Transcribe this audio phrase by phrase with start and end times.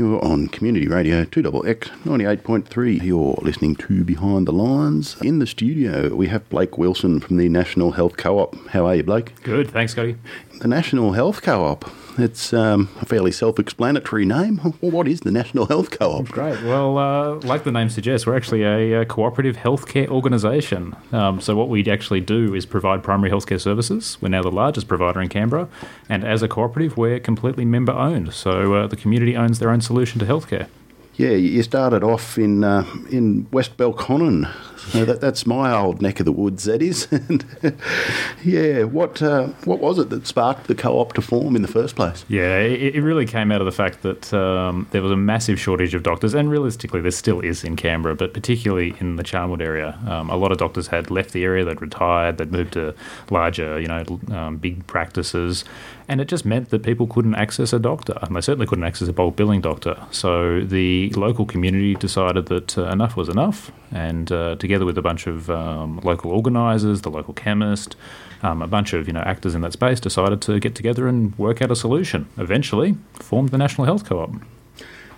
[0.00, 3.02] You're on Community Radio 2XX 98.3.
[3.02, 5.20] You're listening to Behind the Lines.
[5.20, 8.56] In the studio, we have Blake Wilson from the National Health Co op.
[8.68, 9.34] How are you, Blake?
[9.42, 10.16] Good, thanks, Scotty.
[10.62, 11.84] The National Health Co op.
[12.18, 14.60] It's um, a fairly self explanatory name.
[14.62, 16.28] Well, what is the National Health Co op?
[16.28, 16.62] Great.
[16.62, 20.96] Well, uh, like the name suggests, we're actually a, a cooperative healthcare organisation.
[21.12, 24.18] Um, so, what we actually do is provide primary healthcare services.
[24.20, 25.68] We're now the largest provider in Canberra.
[26.08, 28.32] And as a cooperative, we're completely member owned.
[28.34, 30.68] So, uh, the community owns their own solution to healthcare.
[31.14, 34.50] Yeah, you started off in uh, in West Belconnen.
[34.90, 36.64] So that, that's my old neck of the woods.
[36.64, 37.06] That is.
[37.12, 37.44] And,
[38.44, 38.84] yeah.
[38.84, 42.24] What uh, what was it that sparked the co-op to form in the first place?
[42.28, 45.60] Yeah, it, it really came out of the fact that um, there was a massive
[45.60, 49.60] shortage of doctors, and realistically, there still is in Canberra, but particularly in the Charnwood
[49.60, 49.98] area.
[50.08, 52.94] Um, a lot of doctors had left the area, they'd retired, they'd moved to
[53.30, 55.64] larger, you know, um, big practices,
[56.10, 59.06] and it just meant that people couldn't access a doctor, and they certainly couldn't access
[59.06, 59.96] a bulk billing doctor.
[60.10, 65.02] So the local community decided that uh, enough was enough, and uh, together with a
[65.02, 67.94] bunch of um, local organisers, the local chemist,
[68.42, 71.38] um, a bunch of you know actors in that space, decided to get together and
[71.38, 72.28] work out a solution.
[72.38, 74.32] Eventually, formed the National Health Co-op.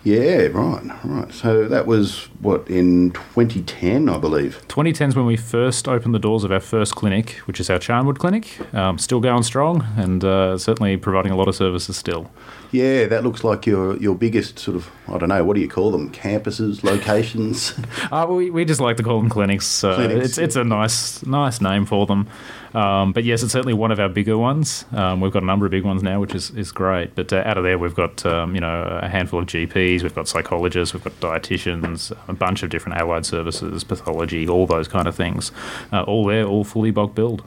[0.05, 1.33] Yeah, right, right.
[1.33, 4.57] So that was what in 2010, I believe.
[4.69, 7.79] 2010 is when we first opened the doors of our first clinic, which is our
[7.79, 8.59] Charnwood clinic.
[8.75, 12.31] Um, still going strong, and uh, certainly providing a lot of services still.
[12.73, 15.69] Yeah, that looks like your your biggest sort of I don't know what do you
[15.69, 17.75] call them campuses locations.
[18.11, 19.85] uh, we we just like to call them clinics.
[19.85, 22.29] Uh, clinics it's it's a nice nice name for them.
[22.75, 24.85] Um, but yes, it's certainly one of our bigger ones.
[24.93, 27.15] Um, we've got a number of big ones now, which is, is great.
[27.15, 30.15] But uh, out of there, we've got um, you know a handful of GPs, we've
[30.15, 35.07] got psychologists, we've got dietitians, a bunch of different allied services, pathology, all those kind
[35.07, 35.53] of things.
[35.93, 37.43] Uh, all there, all fully bulk billed.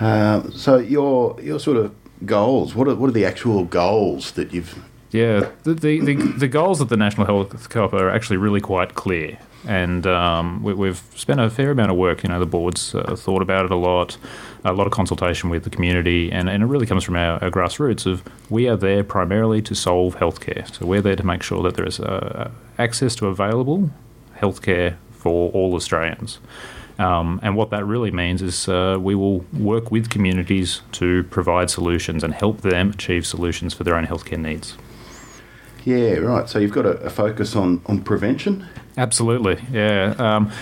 [0.00, 1.94] Uh, so your your sort of
[2.26, 2.74] goals.
[2.74, 4.82] What are what are the actual goals that you've?
[5.10, 8.94] Yeah, the the, the, the goals of the National Health Co-op are actually really quite
[8.96, 12.22] clear, and um, we, have spent a fair amount of work.
[12.22, 14.16] You know, the board's uh, thought about it a lot,
[14.64, 17.50] a lot of consultation with the community, and, and it really comes from our, our
[17.50, 20.72] grassroots of we are there primarily to solve healthcare.
[20.74, 23.90] So we're there to make sure that there is uh, access to available
[24.36, 26.38] healthcare for all Australians.
[26.98, 31.70] Um, and what that really means is uh, we will work with communities to provide
[31.70, 34.76] solutions and help them achieve solutions for their own healthcare needs.
[35.84, 36.48] Yeah, right.
[36.48, 38.66] So you've got a, a focus on, on prevention
[38.96, 40.14] Absolutely, yeah.
[40.18, 40.52] Um,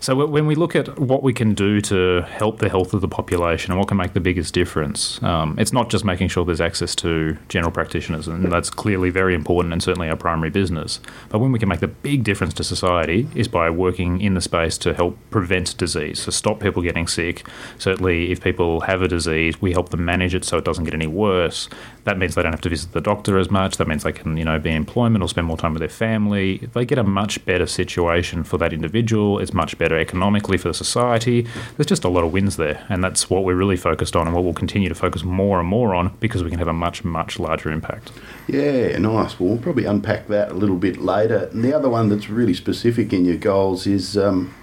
[0.00, 3.08] so when we look at what we can do to help the health of the
[3.08, 6.60] population and what can make the biggest difference, um, it's not just making sure there's
[6.60, 11.00] access to general practitioners, and that's clearly very important and certainly our primary business.
[11.28, 14.40] But when we can make the big difference to society is by working in the
[14.40, 17.46] space to help prevent disease, to stop people getting sick.
[17.78, 20.94] Certainly, if people have a disease, we help them manage it so it doesn't get
[20.94, 21.68] any worse.
[22.04, 23.76] That means they don't have to visit the doctor as much.
[23.76, 25.88] That means they can, you know, be in employment or spend more time with their
[25.88, 26.68] family.
[26.72, 29.38] They get a much better situation for that individual.
[29.38, 31.46] It's much better economically for the society.
[31.76, 34.34] There's just a lot of wins there, and that's what we're really focused on, and
[34.34, 37.04] what we'll continue to focus more and more on because we can have a much,
[37.04, 38.12] much larger impact.
[38.48, 39.38] Yeah, nice.
[39.38, 41.48] Well, we'll probably unpack that a little bit later.
[41.52, 44.16] And the other one that's really specific in your goals is.
[44.16, 44.54] Um,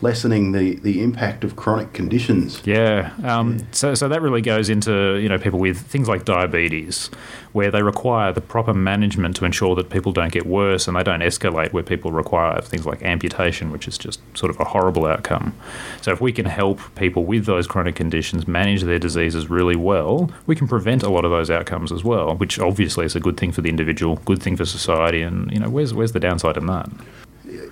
[0.00, 2.62] lessening the, the impact of chronic conditions.
[2.64, 3.12] Yeah.
[3.24, 3.64] Um, yeah.
[3.72, 7.10] So, so that really goes into you know people with things like diabetes,
[7.52, 11.02] where they require the proper management to ensure that people don't get worse and they
[11.02, 11.72] don't escalate.
[11.72, 15.54] Where people require things like amputation, which is just sort of a horrible outcome.
[16.02, 20.30] So if we can help people with those chronic conditions manage their diseases really well,
[20.46, 22.36] we can prevent a lot of those outcomes as well.
[22.36, 25.58] Which obviously is a good thing for the individual, good thing for society, and you
[25.58, 26.88] know where's where's the downside in that?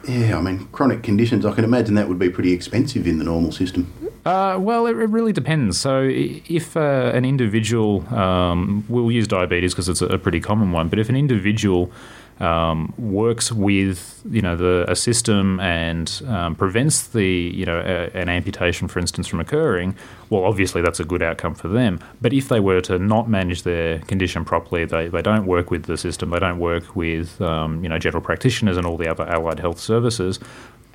[0.09, 3.25] Yeah, I mean, chronic conditions, I can imagine that would be pretty expensive in the
[3.25, 3.93] normal system.
[4.25, 5.79] Uh, well, it, it, really depends.
[5.79, 10.89] So, if uh, an individual, um, we'll use diabetes because it's a pretty common one,
[10.89, 11.93] but if an individual
[12.41, 18.17] um, works with you know the a system and um, prevents the you know a,
[18.17, 19.97] an amputation, for instance, from occurring,
[20.31, 22.01] well, obviously that's a good outcome for them.
[22.21, 25.85] But if they were to not manage their condition properly, they, they don't work with
[25.85, 29.25] the system, they don't work with um, you know general practitioners and all the other
[29.25, 30.39] allied health services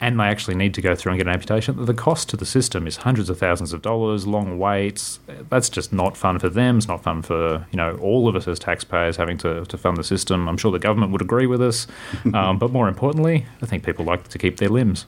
[0.01, 2.45] and they actually need to go through and get an amputation, the cost to the
[2.45, 5.19] system is hundreds of thousands of dollars, long waits.
[5.49, 6.79] That's just not fun for them.
[6.79, 9.97] It's not fun for you know all of us as taxpayers having to, to fund
[9.97, 10.49] the system.
[10.49, 11.85] I'm sure the government would agree with us,
[12.33, 15.05] um, but more importantly, I think people like to keep their limbs.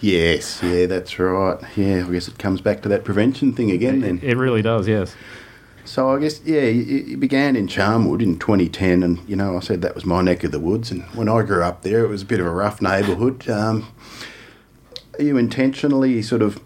[0.00, 1.58] Yes, yeah, that's right.
[1.76, 4.00] Yeah, I guess it comes back to that prevention thing again.
[4.00, 4.88] Then it really does.
[4.88, 5.14] Yes.
[5.90, 9.82] So I guess yeah, it began in Charnwood in 2010, and you know I said
[9.82, 10.92] that was my neck of the woods.
[10.92, 13.50] And when I grew up there, it was a bit of a rough neighbourhood.
[13.50, 13.92] Um,
[15.18, 16.62] are you intentionally sort of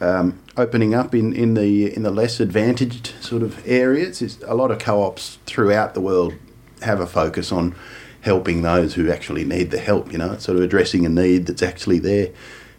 [0.00, 4.22] um, opening up in, in the in the less advantaged sort of areas?
[4.22, 6.34] Is a lot of co-ops throughout the world
[6.80, 7.74] have a focus on
[8.20, 10.12] helping those who actually need the help.
[10.12, 12.28] You know, it's sort of addressing a need that's actually there.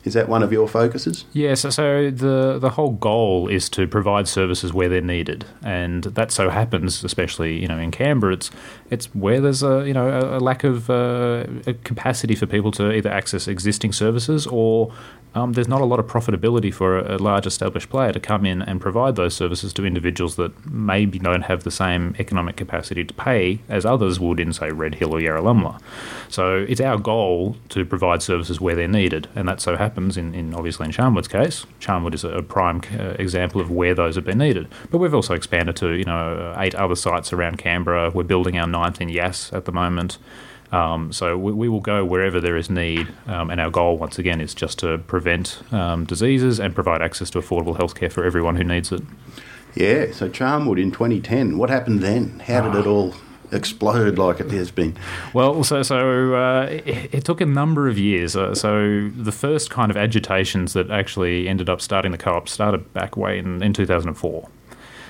[0.06, 1.26] Is that one of your focuses?
[1.34, 1.62] Yes.
[1.62, 6.32] so, so the the whole goal is to provide services where they're needed, and that
[6.32, 8.52] so happens, especially you know in Canberra, it's
[8.92, 12.72] it's where there's a you know a, a lack of uh, a capacity for people
[12.74, 14.94] to either access existing services or
[15.36, 18.46] um, there's not a lot of profitability for a, a, large established player to come
[18.46, 23.04] in and provide those services to individuals that maybe don't have the same economic capacity
[23.04, 25.82] to pay as others would in, say, Red Hill or Yarralumla.
[26.30, 30.34] So it's our goal to provide services where they're needed, and that so happens in,
[30.34, 31.66] in obviously in Charnwood's case.
[31.80, 34.68] Charnwood is a, prime uh, example of where those have been needed.
[34.92, 38.12] But we've also expanded to you know eight other sites around Canberra.
[38.12, 40.18] We're building our ninth in Yass at the moment.
[40.72, 44.18] Um, so we, we, will go wherever there is need, um, and our goal, once
[44.18, 48.56] again, is just to prevent um, diseases and provide access to affordable healthcare for everyone
[48.56, 49.02] who needs it.
[49.76, 52.40] Yeah, so Charnwood in 2010, what happened then?
[52.40, 53.14] How did it all
[53.56, 54.96] explode like it has been?
[55.34, 58.36] Well, so so uh, it, it, took a number of years.
[58.36, 62.94] Uh, so the first kind of agitations that actually ended up starting the co-op started
[62.94, 64.50] back way in, in 2004.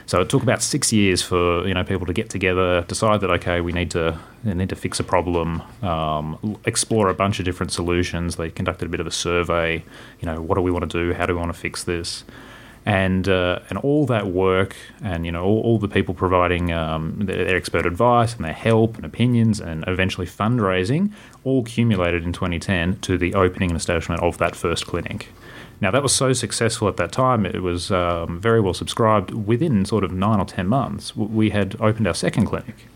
[0.08, 3.32] So it took about six years for you know people to get together, decide that
[3.32, 7.46] okay, we need to we need to fix a problem, um, explore a bunch of
[7.46, 8.36] different solutions.
[8.36, 9.84] They conducted a bit of a survey.
[10.20, 11.14] You know, what do we want to do?
[11.14, 12.24] How do we want to fix this?
[12.88, 17.18] And uh, and all that work, and you know, all, all the people providing um,
[17.18, 21.12] their, their expert advice and their help and opinions, and eventually fundraising,
[21.44, 25.30] all accumulated in 2010 to the opening and establishment of that first clinic.
[25.82, 29.32] Now, that was so successful at that time, it was um, very well subscribed.
[29.32, 32.88] Within sort of nine or 10 months, we had opened our second clinic.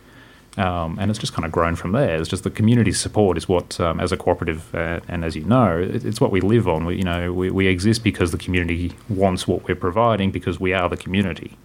[0.57, 2.19] Um, and it's just kind of grown from there.
[2.19, 5.44] It's just the community support is what, um, as a cooperative, uh, and as you
[5.44, 6.86] know, it, it's what we live on.
[6.86, 10.74] We, you know, we, we exist because the community wants what we're providing because we
[10.74, 11.57] are the community.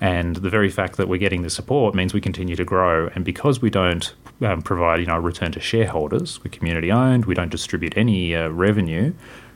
[0.00, 3.08] And the very fact that we're getting the support means we continue to grow.
[3.14, 7.26] And because we don't um, provide, you know, a return to shareholders, we're community owned,
[7.26, 9.12] we don't distribute any uh, revenue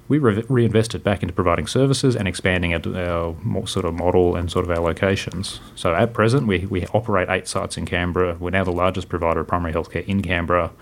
[0.08, 4.50] we re- reinvested back into providing services and expanding our, our, sort of model and
[4.50, 5.60] sort of our locations.
[5.74, 8.36] So at present, we, we operate eight sites in Canberra.
[8.38, 10.72] We're now the largest provider of primary healthcare in Canberra.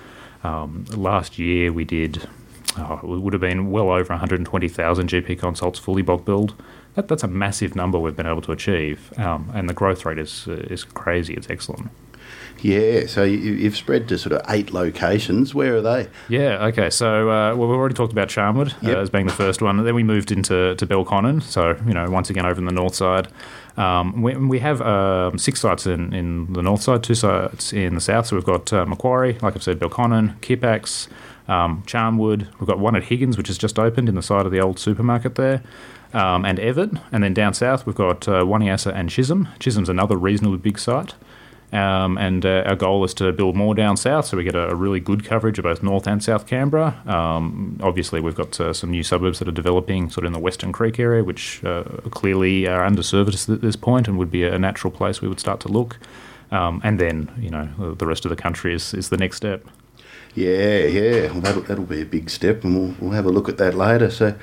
[0.43, 2.29] Um, last year, we did,
[2.77, 6.55] oh, it would have been well over 120,000 GP consults fully bulk billed.
[6.95, 10.19] That, that's a massive number we've been able to achieve, um, and the growth rate
[10.19, 11.35] is, is crazy.
[11.35, 11.91] It's excellent.
[12.65, 15.55] Yeah, so you, have spread to sort of eight locations.
[15.55, 16.09] Where are they?
[16.31, 16.89] Yeah, okay.
[16.89, 18.97] So, uh, well, we've already talked about Charnwood uh, yep.
[18.97, 19.77] uh, as being the first one.
[19.79, 21.43] And Then we moved into to Belconnen.
[21.43, 23.29] So, you know, once again over in the north side.
[23.77, 27.97] Um, we, we, have um, six sites in, in the north side, two sites in
[27.97, 28.29] the south.
[28.29, 31.09] So we've got uh, Macquarie, like I've said, Belconnen, Kippax,
[31.49, 32.49] um, Charnwood.
[32.59, 34.79] We've got one at Higgins, which has just opened in the side of the old
[34.79, 35.63] supermarket there.
[36.15, 39.49] Um, and Evatt, and then down south we've got uh, Wanniassa and Chisholm.
[39.59, 41.15] Chisholm's another reasonably big site.
[41.75, 44.69] Um, and uh, our goal is to build more down south so we get a,
[44.71, 47.03] a really good coverage of both North and South Canberra.
[47.05, 50.39] Um, obviously, we've got uh, some new suburbs that are developing sort of in the
[50.39, 54.57] Weston Creek area, which uh, clearly are underserviced at this point and would be a
[54.57, 55.99] natural place we would start to look.
[56.53, 59.67] Um, and then, you know, the rest of the country is, is the next step.
[60.37, 63.49] Yeah, yeah, well, that'll, that'll be a big step, and we'll, we'll have a look
[63.49, 64.11] at that later.
[64.11, 64.37] So,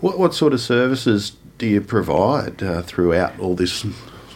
[0.00, 3.84] what, what sort of services do you provide uh, throughout all this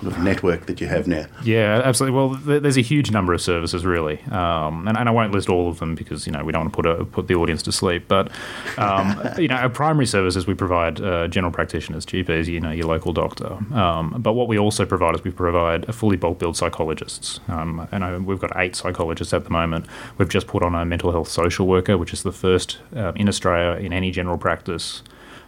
[0.02, 1.26] sort of network that you have now.
[1.44, 2.16] Yeah, absolutely.
[2.16, 5.68] Well, there's a huge number of services, really, um, and, and, I won't list all
[5.68, 7.72] of them because you know we don't want to put a, put the audience to
[7.72, 8.08] sleep.
[8.08, 8.30] But
[8.78, 12.86] um, you know, our primary services we provide uh, general practitioners, GPs, you know, your
[12.86, 13.52] local doctor.
[13.74, 17.86] Um, but what we also provide is we provide a fully bulk billed psychologists, um,
[17.92, 19.86] and I, we've got eight psychologists at the moment.
[20.18, 23.28] We've just put on a mental health social worker, which is the first uh, in
[23.28, 25.02] Australia in any general practice.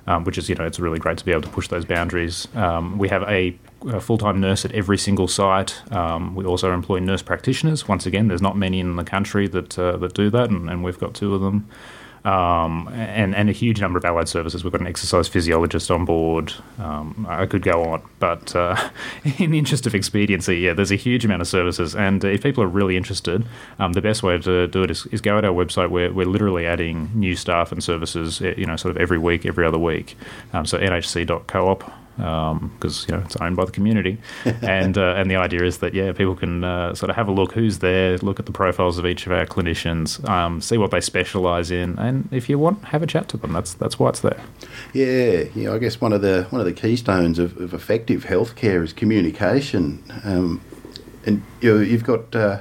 [0.07, 2.47] Um, which is, you know, it's really great to be able to push those boundaries.
[2.55, 5.81] Um, we have a a full time nurse at every single site.
[5.93, 7.88] Um, we also employ nurse practitioners.
[7.88, 10.85] Once again, there's not many in the country that uh, that do that, and, and,
[10.85, 11.69] we've got two of them.
[12.25, 14.64] Um, and, and a huge number of allied services.
[14.64, 16.55] We've got an exercise physiologist on board.
[16.79, 18.91] Um, I could go on, but uh,
[19.38, 21.95] in the interest of expediency, yeah, there's a huge amount of services.
[21.95, 23.45] And if people are really interested,
[23.79, 25.91] um, the best way to do it is, is go at our website.
[25.91, 29.45] We're, we're literally adding new staff and services, eh, you know, sort of every week,
[29.45, 30.17] every other week.
[30.55, 34.18] Um, so nhc.coop because um, you know it's owned by the community,
[34.62, 37.33] and uh, and the idea is that yeah, people can uh, sort of have a
[37.33, 40.90] look who's there, look at the profiles of each of our clinicians, um, see what
[40.90, 43.52] they specialise in, and if you want, have a chat to them.
[43.52, 44.40] That's that's why it's there.
[44.92, 45.73] Yeah, yeah.
[45.73, 50.02] I guess one of the one of the keystones of, of effective healthcare is communication,
[50.25, 50.61] um,
[51.26, 52.35] and you you've got.
[52.35, 52.61] Uh,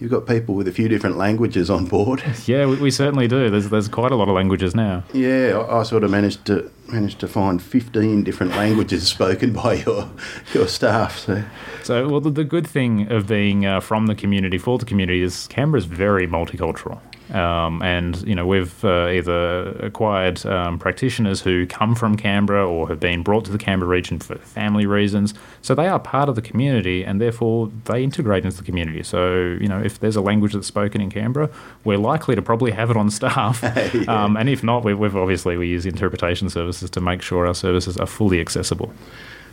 [0.00, 2.22] You've got people with a few different languages on board.
[2.46, 3.50] Yeah, we, we, certainly do.
[3.50, 5.04] There's there's quite a lot of languages now.
[5.12, 9.74] Yeah, I, I, sort of managed to managed to find 15 different languages spoken by
[9.74, 10.10] your
[10.54, 11.18] your staff.
[11.18, 11.44] So,
[11.82, 15.20] so well, the, the good thing of being uh, from the community for the community
[15.22, 17.00] is Canberra is very multicultural.
[17.32, 22.88] Um, and you know we've uh, either acquired um, practitioners who come from Canberra or
[22.88, 25.34] have been brought to the Canberra region for family reasons.
[25.62, 29.02] So they are part of the community, and therefore they integrate into the community.
[29.02, 31.50] So you know if there's a language that's spoken in Canberra,
[31.84, 33.60] we're likely to probably have it on staff.
[33.94, 34.02] yeah.
[34.08, 37.54] um, and if not, we, we've obviously we use interpretation services to make sure our
[37.54, 38.92] services are fully accessible.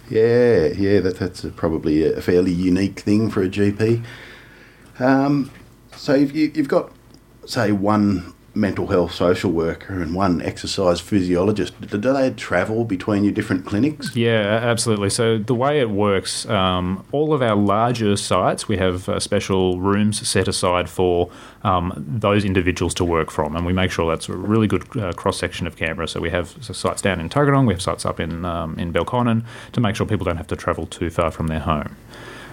[0.09, 4.03] Yeah, yeah, that, that's a, probably a fairly unique thing for a GP.
[4.99, 5.51] Um,
[5.95, 6.91] so you've, you've got
[7.49, 13.31] say, one mental health social worker and one exercise physiologist, do they travel between your
[13.31, 14.15] different clinics?
[14.15, 15.11] Yeah, absolutely.
[15.11, 19.79] So the way it works, um, all of our larger sites, we have uh, special
[19.79, 21.29] rooms set aside for
[21.63, 25.13] um, those individuals to work from, and we make sure that's a really good uh,
[25.13, 26.07] cross section of Canberra.
[26.07, 29.45] So we have sites down in Tuggeranong, we have sites up in um, in Belconnen
[29.73, 31.95] to make sure people don't have to travel too far from their home.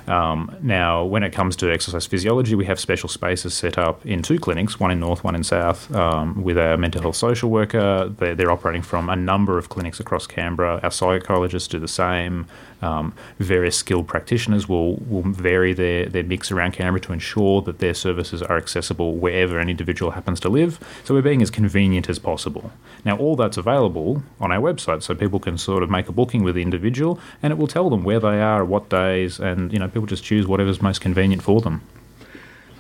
[0.07, 4.23] Um, now, when it comes to exercise physiology, we have special spaces set up in
[4.23, 8.09] two clinics, one in North, one in South, um, with our mental health social worker.
[8.09, 10.79] They're, they're, operating from a number of clinics across Canberra.
[10.83, 12.47] Our psychologists do the same.
[12.85, 17.79] Um, various skilled practitioners will, will vary their, their mix around Canberra to ensure that
[17.79, 20.79] their services are accessible wherever an individual happens to live.
[21.03, 22.73] So we're being as convenient as possible.
[23.05, 26.45] Now, all that's available on our website, so people can sort of make a booking
[26.45, 29.79] with the individual, and it will tell them where they are, what days, and you
[29.79, 31.81] know people just choose whatever's most convenient for them.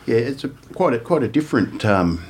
[0.06, 1.84] Yeah, it's a, quite a quite a different.
[1.84, 2.24] Um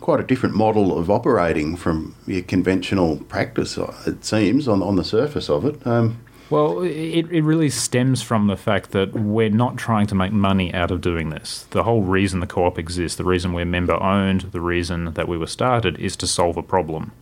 [0.00, 5.02] quite a different model of operating from your conventional practice, it seems, on, on the
[5.02, 5.84] surface of it.
[5.84, 10.32] Um, well, it, it really stems from the fact that we're not trying to make
[10.32, 11.66] money out of doing this.
[11.70, 15.28] The whole reason the co op exists, the reason we're member owned, the reason that
[15.28, 17.12] we were started is to solve a problem.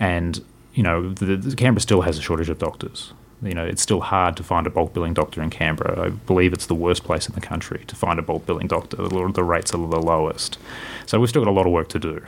[0.00, 0.44] And,
[0.74, 3.12] you know, the, the Canberra still has a shortage of doctors.
[3.42, 6.06] You know, it's still hard to find a bulk billing doctor in Canberra.
[6.06, 8.96] I believe it's the worst place in the country to find a bulk billing doctor.
[8.96, 10.58] The rates are the lowest.
[11.04, 12.24] So we've still got a lot of work to do.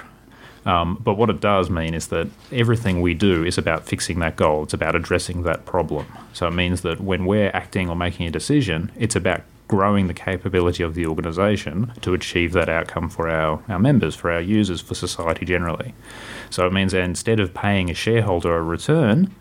[0.66, 4.36] Um, but what it does mean is that everything we do is about fixing that
[4.36, 4.64] goal.
[4.64, 6.06] It's about addressing that problem.
[6.32, 10.14] So it means that when we're acting or making a decision, it's about growing the
[10.14, 14.80] capability of the organisation to achieve that outcome for our, our members, for our users,
[14.80, 15.94] for society generally.
[16.48, 19.34] So it means that instead of paying a shareholder a return,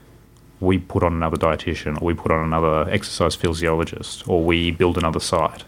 [0.59, 4.97] we put on another dietitian, or we put on another exercise physiologist, or we build
[4.97, 5.63] another site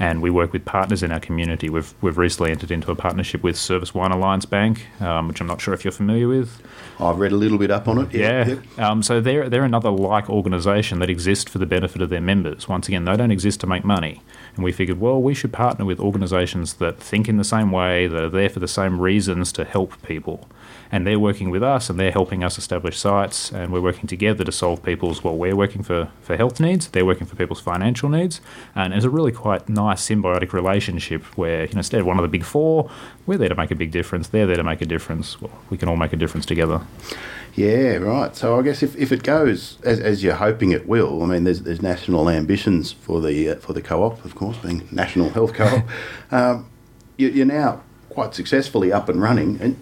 [0.00, 1.68] and we work with partners in our community.
[1.68, 5.46] We've we've recently entered into a partnership with Service One Alliance Bank, um, which I'm
[5.46, 6.60] not sure if you're familiar with.
[6.98, 8.14] I've read a little bit up on it.
[8.14, 8.56] Yeah.
[8.78, 8.90] yeah.
[8.90, 12.66] Um, so they're they're another like organisation that exists for the benefit of their members.
[12.66, 14.22] Once again, they don't exist to make money,
[14.56, 18.06] and we figured, well, we should partner with organisations that think in the same way,
[18.06, 20.48] that are there for the same reasons to help people
[20.92, 23.52] and they're working with us and they're helping us establish sites.
[23.52, 26.88] And we're working together to solve people's well we're working for, for health needs.
[26.88, 28.40] They're working for people's financial needs.
[28.74, 32.22] And it's a really quite nice symbiotic relationship where you know instead of one of
[32.22, 32.90] the big four
[33.26, 34.28] we're there to make a big difference.
[34.28, 35.40] They're there to make a difference.
[35.40, 36.80] Well, we can all make a difference together.
[37.54, 38.34] Yeah, right.
[38.34, 41.44] So I guess if, if it goes as, as you're hoping it will, I mean,
[41.44, 45.54] there's there's national ambitions for the uh, for the co-op, of course, being national health
[45.54, 45.84] co-op.
[46.32, 46.68] um,
[47.16, 49.76] you, are now quite successfully up and running, and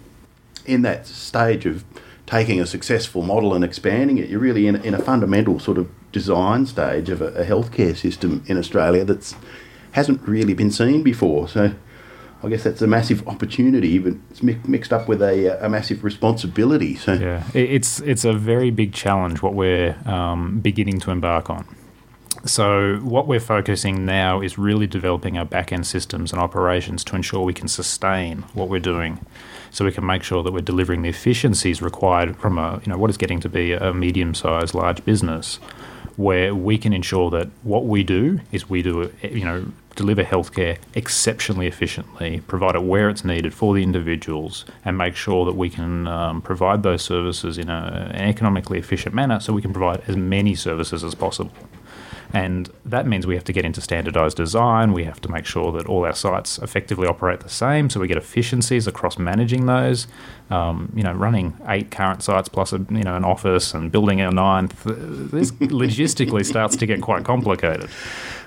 [0.69, 1.83] in that stage of
[2.25, 5.89] taking a successful model and expanding it, you're really in, in a fundamental sort of
[6.11, 9.35] design stage of a, a healthcare system in Australia that's
[9.93, 11.47] hasn't really been seen before.
[11.47, 11.73] So
[12.43, 16.03] I guess that's a massive opportunity, but it's mi- mixed up with a, a, massive
[16.03, 16.95] responsibility.
[16.95, 21.65] So yeah, it's it's a very big challenge what we're um, beginning to embark on.
[22.45, 27.15] So what we're focusing now is really developing our back end systems and operations to
[27.15, 29.25] ensure we can sustain what we're doing
[29.79, 32.97] so we can make sure that we're delivering the efficiencies required from a you know
[32.97, 35.55] what is getting to be a medium sized large business
[36.17, 40.77] where we can ensure that what we do is we do you know deliver healthcare
[40.95, 45.69] exceptionally efficiently, provide it where it's needed for the individuals, and make sure that we
[45.69, 50.01] can um, provide those services in a, an economically efficient manner so we can provide
[50.07, 51.53] as many services as possible.
[52.31, 54.93] And that means we have to get into standardized design.
[54.93, 58.07] We have to make sure that all our sites effectively operate the same so we
[58.07, 60.07] get efficiencies across managing those.
[60.51, 64.21] Um, you know, running eight current sites plus a, you know, an office and building
[64.21, 67.89] our ninth, this logistically starts to get quite complicated.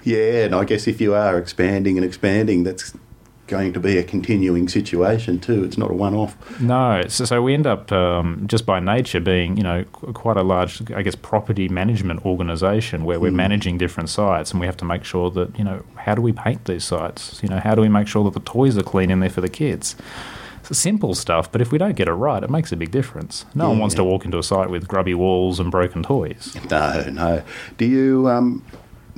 [0.04, 2.92] Yeah, and I guess if you are expanding and expanding, that's
[3.52, 5.62] going to be a continuing situation too.
[5.62, 6.32] It's not a one-off.
[6.59, 9.85] No, so, so we end up um, just by nature being, you know,
[10.23, 13.44] quite a large, I guess, property management organisation where we're mm.
[13.47, 16.32] managing different sites, and we have to make sure that, you know, how do we
[16.32, 17.40] paint these sites?
[17.42, 19.42] You know, how do we make sure that the toys are clean in there for
[19.42, 19.97] the kids?
[20.71, 23.44] simple stuff, but if we don't get it right, it makes a big difference.
[23.54, 26.56] No one wants to walk into a site with grubby walls and broken toys.
[26.71, 27.42] No, no.
[27.76, 28.64] Do you um,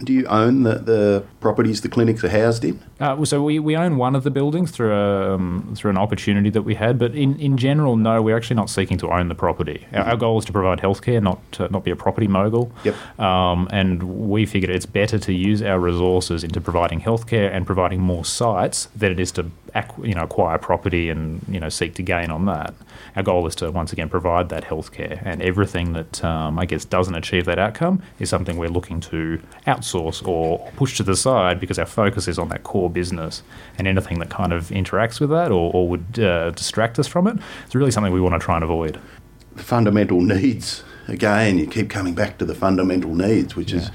[0.02, 2.82] do you own the, the properties the clinics are housed in?
[2.98, 6.50] Uh, so we, we own one of the buildings through a, um, through an opportunity
[6.50, 9.34] that we had, but in, in general, no, we're actually not seeking to own the
[9.34, 9.86] property.
[9.92, 12.72] Our, our goal is to provide healthcare, not to, not be a property mogul.
[12.82, 13.20] Yep.
[13.20, 18.00] Um, and we figured it's better to use our resources into providing healthcare and providing
[18.00, 19.50] more sites than it is to
[20.02, 22.74] you know acquire property and you know seek to gain on that.
[23.16, 26.84] Our goal is to once again provide that healthcare, and everything that um, I guess
[26.84, 31.60] doesn't achieve that outcome is something we're looking to outsource or push to the side
[31.60, 33.42] because our focus is on that core business,
[33.78, 37.26] and anything that kind of interacts with that or, or would uh, distract us from
[37.26, 39.00] it is really something we want to try and avoid.
[39.56, 40.82] The fundamental needs.
[41.06, 43.90] Again, you keep coming back to the fundamental needs, which is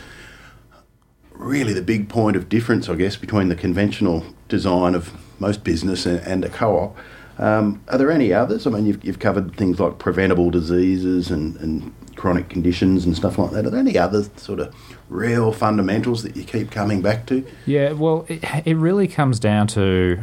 [1.34, 6.06] really the big point of difference, I guess, between the conventional design of most business
[6.06, 6.98] and, and a co-op.
[7.38, 8.68] Um, are there any others?
[8.68, 13.38] I mean, you've, you've covered things like preventable diseases and, and chronic conditions and stuff
[13.38, 13.66] like that.
[13.66, 14.76] Are there any other sort of
[15.08, 17.46] real fundamentals that you keep coming back to?
[17.66, 20.20] Yeah, well, it, it really comes down to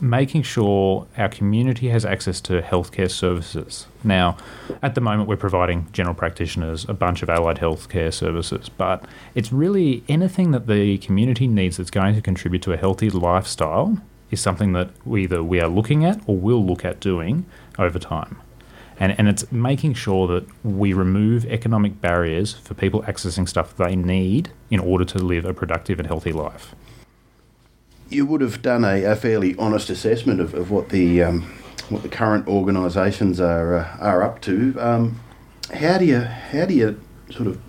[0.00, 3.86] making sure our community has access to healthcare services.
[4.02, 4.36] Now,
[4.82, 9.04] at the moment, we're providing general practitioners a bunch of allied healthcare services, but
[9.34, 13.98] it's really anything that the community needs that's going to contribute to a healthy lifestyle
[14.34, 17.46] is something that either we are looking at or will look at doing
[17.78, 18.36] over time.
[19.00, 23.96] And, and it's making sure that we remove economic barriers for people accessing stuff they
[23.96, 26.74] need in order to live a productive and healthy life.
[28.08, 31.52] You would have done a, a fairly honest assessment of, of what the um,
[31.88, 34.76] what the current organisations are uh, are up to.
[34.78, 35.20] Um,
[35.72, 37.00] how do you how do you
[37.30, 37.60] sort of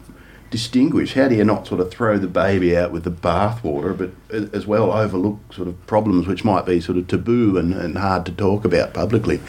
[0.55, 1.15] distinguish?
[1.15, 4.11] How do you not sort of throw the baby out with the bathwater, but
[4.53, 8.25] as well overlook sort of problems which might be sort of taboo and, and hard
[8.27, 9.41] to talk about publicly?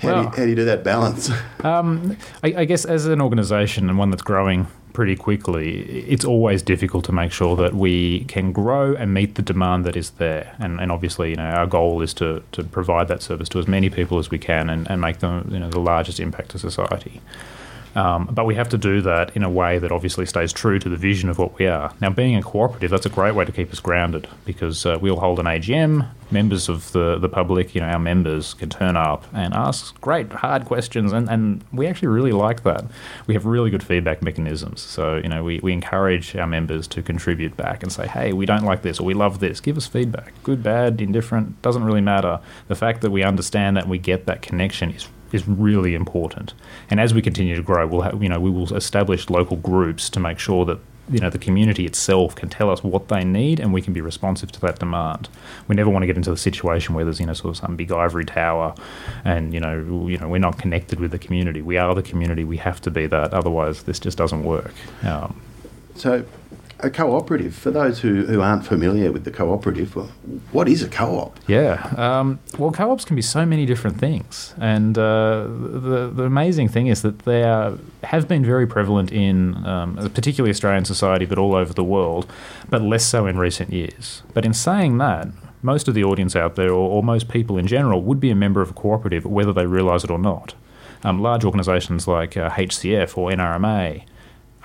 [0.00, 1.30] How, well, do you, how do you do that balance?
[1.64, 6.62] Um, I, I, guess as an organisation and one that's growing pretty quickly, it's always
[6.62, 10.54] difficult to make sure that we can grow and meet the demand that is there.
[10.60, 13.66] And, and obviously, you know, our goal is to, to provide that service to as
[13.66, 16.58] many people as we can and, and make them, you know, the largest impact to
[16.60, 17.20] society.
[17.96, 20.88] Um, but we have to do that in a way that obviously stays true to
[20.88, 21.94] the vision of what we are.
[21.98, 25.16] Now, being a cooperative, that's a great way to keep us grounded because uh, we'll
[25.16, 26.06] hold an AGM.
[26.30, 30.30] Members of the, the public, you know, our members can turn up and ask great,
[30.30, 32.84] hard questions, and, and we actually really like that.
[33.26, 34.82] We have really good feedback mechanisms.
[34.82, 38.44] So, you know, we, we encourage our members to contribute back and say, hey, we
[38.44, 39.60] don't like this or we love this.
[39.60, 40.34] Give us feedback.
[40.42, 42.40] Good, bad, indifferent, doesn't really matter.
[42.68, 46.54] The fact that we understand that we get that connection is is really important.
[46.90, 50.10] And as we continue to grow, we'll have, you know we will establish local groups
[50.10, 53.60] to make sure that you know the community itself can tell us what they need
[53.60, 55.28] and we can be responsive to that demand.
[55.68, 57.76] We never want to get into the situation where there's you know sort of some
[57.76, 58.74] big ivory tower,
[59.24, 61.62] and you know you know we're not connected with the community.
[61.62, 62.44] We are the community.
[62.44, 63.32] We have to be that.
[63.32, 64.74] Otherwise, this just doesn't work.
[65.04, 65.40] Um,
[65.94, 66.24] so
[66.80, 70.10] a cooperative, for those who, who aren't familiar with the cooperative, well,
[70.52, 71.38] what is a co op?
[71.46, 71.92] Yeah.
[71.96, 74.54] Um, well, co ops can be so many different things.
[74.60, 79.66] And uh, the, the amazing thing is that they are, have been very prevalent in
[79.66, 82.30] um, particularly Australian society, but all over the world,
[82.68, 84.22] but less so in recent years.
[84.34, 85.28] But in saying that,
[85.62, 88.36] most of the audience out there, or, or most people in general, would be a
[88.36, 90.54] member of a cooperative, whether they realise it or not.
[91.02, 94.04] Um, large organisations like uh, HCF or NRMA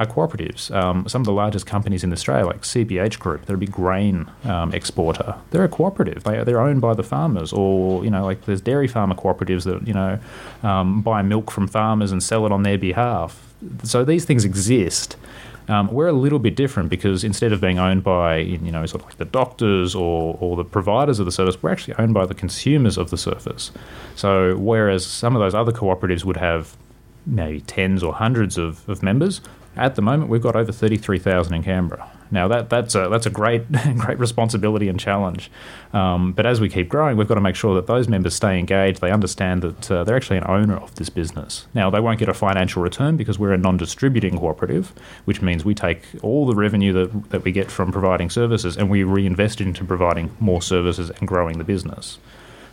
[0.01, 0.73] are cooperatives.
[0.73, 4.29] Um, some of the largest companies in Australia, like CBH Group, they're a big grain
[4.43, 5.35] um, exporter.
[5.51, 6.23] They're a cooperative.
[6.23, 9.87] They, they're owned by the farmers, or you know, like there's dairy farmer cooperatives that
[9.87, 10.19] you know
[10.63, 13.53] um, buy milk from farmers and sell it on their behalf.
[13.83, 15.17] So these things exist.
[15.67, 19.03] Um, we're a little bit different because instead of being owned by you know sort
[19.03, 22.25] of like the doctors or, or the providers of the service, we're actually owned by
[22.25, 23.71] the consumers of the service.
[24.15, 26.75] So whereas some of those other cooperatives would have
[27.25, 29.41] maybe tens or hundreds of, of members,
[29.77, 32.09] at the moment, we've got over 33,000 in Canberra.
[32.31, 35.51] Now that that's a that's a great great responsibility and challenge.
[35.93, 38.57] Um, but as we keep growing, we've got to make sure that those members stay
[38.57, 39.01] engaged.
[39.01, 41.67] They understand that uh, they're actually an owner of this business.
[41.73, 44.93] Now they won't get a financial return because we're a non-distributing cooperative,
[45.25, 48.89] which means we take all the revenue that that we get from providing services and
[48.89, 52.17] we reinvest it into providing more services and growing the business.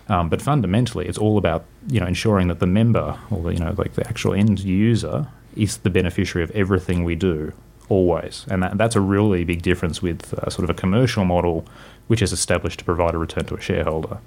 [0.08, 3.58] Um, but fundamentally, it's all about you know ensuring that the member or the, you
[3.58, 5.26] know like the actual end user
[5.58, 7.52] is the beneficiary of everything we do
[7.88, 8.46] always.
[8.50, 11.66] And that, that's a really big difference with uh, sort of a commercial model
[12.06, 14.18] which is established to provide a return to a shareholder.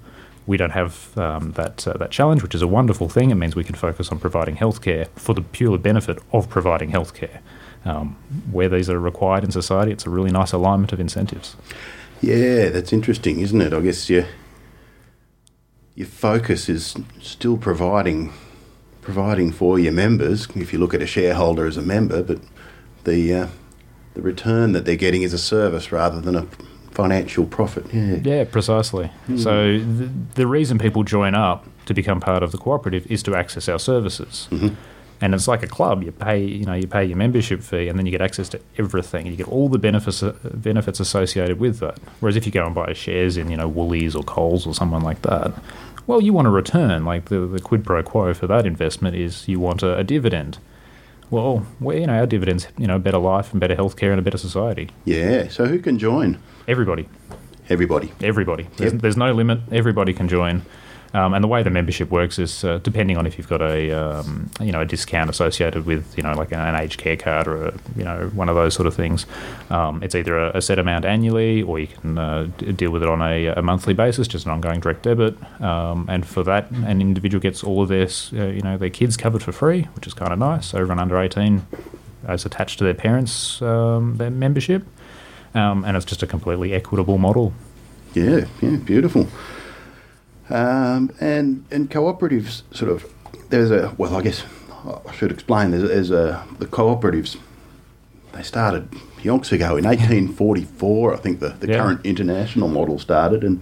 [0.46, 3.30] We don't have um, that uh, that challenge, which is a wonderful thing.
[3.30, 7.38] It means we can focus on providing healthcare for the pure benefit of providing healthcare.
[7.84, 8.16] Um,
[8.50, 11.56] where these are required in society, it's a really nice alignment of incentives.
[12.20, 13.72] Yeah, that's interesting, isn't it?
[13.72, 14.24] I guess you
[15.94, 18.32] your focus is still providing
[19.02, 20.48] providing for your members.
[20.54, 22.38] If you look at a shareholder as a member, but
[23.04, 23.46] the uh,
[24.14, 26.46] the return that they're getting is a service rather than a
[26.92, 27.86] financial profit.
[27.92, 29.10] Yeah, Yeah, precisely.
[29.36, 33.34] So the, the reason people join up to become part of the cooperative is to
[33.34, 34.48] access our services.
[35.20, 36.02] And it's like a club.
[36.02, 38.60] You pay, you know, you pay your membership fee, and then you get access to
[38.76, 39.26] everything.
[39.28, 41.98] You get all the benefits uh, benefits associated with that.
[42.18, 45.02] Whereas if you go and buy shares in, you know, Woolies or Coles or someone
[45.02, 45.52] like that,
[46.06, 47.04] well, you want a return.
[47.04, 50.58] Like the, the quid pro quo for that investment is you want a, a dividend.
[51.30, 54.22] Well, well, you know, our dividends, you know, better life and better healthcare and a
[54.22, 54.90] better society.
[55.04, 55.48] yeah.
[55.48, 56.38] So who can join?
[56.68, 57.08] Everybody.
[57.68, 58.12] Everybody.
[58.22, 58.68] Everybody.
[58.76, 59.02] There's, Yep.
[59.02, 59.60] there's no limit.
[59.70, 60.62] Everybody can join.
[61.14, 63.92] Um, and the way the membership works is uh, depending on if you've got a
[63.92, 67.66] um, you know a discount associated with you know like an aged care card or
[67.66, 69.26] a, you know one of those sort of things.
[69.70, 72.44] Um, it's either a, a set amount annually or you can uh,
[72.76, 75.36] deal with it on a, a monthly basis, just an ongoing direct debit.
[75.60, 79.16] Um, and for that, an individual gets all of their uh, you know their kids
[79.16, 80.68] covered for free, which is kind of nice.
[80.68, 81.66] So everyone under 18
[82.30, 84.84] is attached to their parents' um, their membership,
[85.54, 87.52] um, and it's just a completely equitable model.
[88.14, 89.26] Yeah, yeah, beautiful.
[90.52, 93.10] Um, and and cooperatives sort of
[93.48, 94.44] there's a well, I guess
[95.06, 95.70] I should explain.
[95.70, 97.38] There's, there's a the cooperatives.
[98.32, 98.90] They started
[99.22, 101.14] yonks ago in 1844.
[101.14, 101.78] I think the, the Yeah.
[101.78, 103.60] current international model started, and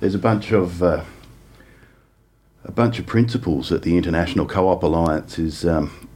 [0.00, 1.02] there's a bunch of uh,
[2.64, 5.64] a bunch of principles that the International Co-op Alliance is.
[5.64, 6.06] Um,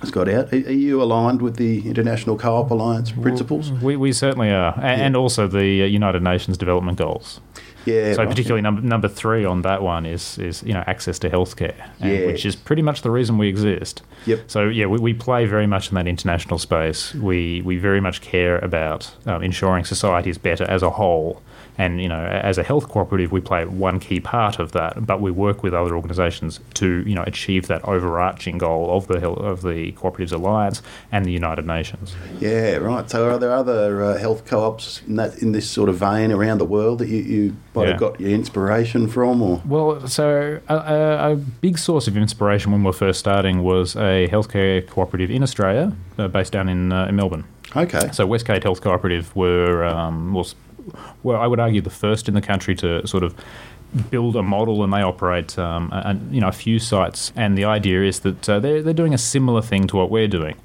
[0.00, 0.52] has got out.
[0.52, 3.70] Are, you aligned with the International Co-op Alliance principles?
[3.70, 7.40] We, we certainly are, A- and also the uh, United Nations Development Goals.
[7.84, 11.30] Yeah, so particularly number number three on that one is is you know access to
[11.30, 12.26] healthcare, Yeah.
[12.26, 14.02] which is pretty much the reason we exist.
[14.26, 14.44] Yep.
[14.46, 17.14] So yeah, we, we play very much in that international space.
[17.14, 21.42] We we very much care about um, ensuring society is better as a whole.
[21.78, 25.06] And you know, as a health cooperative, we play one key part of that.
[25.06, 29.20] But we work with other organisations to you know achieve that overarching goal of the
[29.20, 32.14] health, of the Cooperatives Alliance and the United Nations.
[32.40, 33.08] Yeah, right.
[33.08, 36.58] So, are there other uh, health co-ops in that in this sort of vein around
[36.58, 37.90] the world that you, you might Yeah.
[37.90, 42.82] have got your inspiration from, or Well, so a, a, big source of inspiration when
[42.82, 47.06] we were first starting was a healthcare cooperative in Australia, uh, based down in, uh,
[47.06, 47.44] in Melbourne.
[47.76, 50.54] okay, So Westgate Health Cooperative were, um, was,
[51.22, 53.34] well, I would argue the first in the country to sort of
[54.10, 57.32] build a model, and they operate, um, a, you know, a few sites.
[57.36, 60.28] And the idea is that uh, they're they're doing a similar thing to what we're
[60.28, 60.56] doing.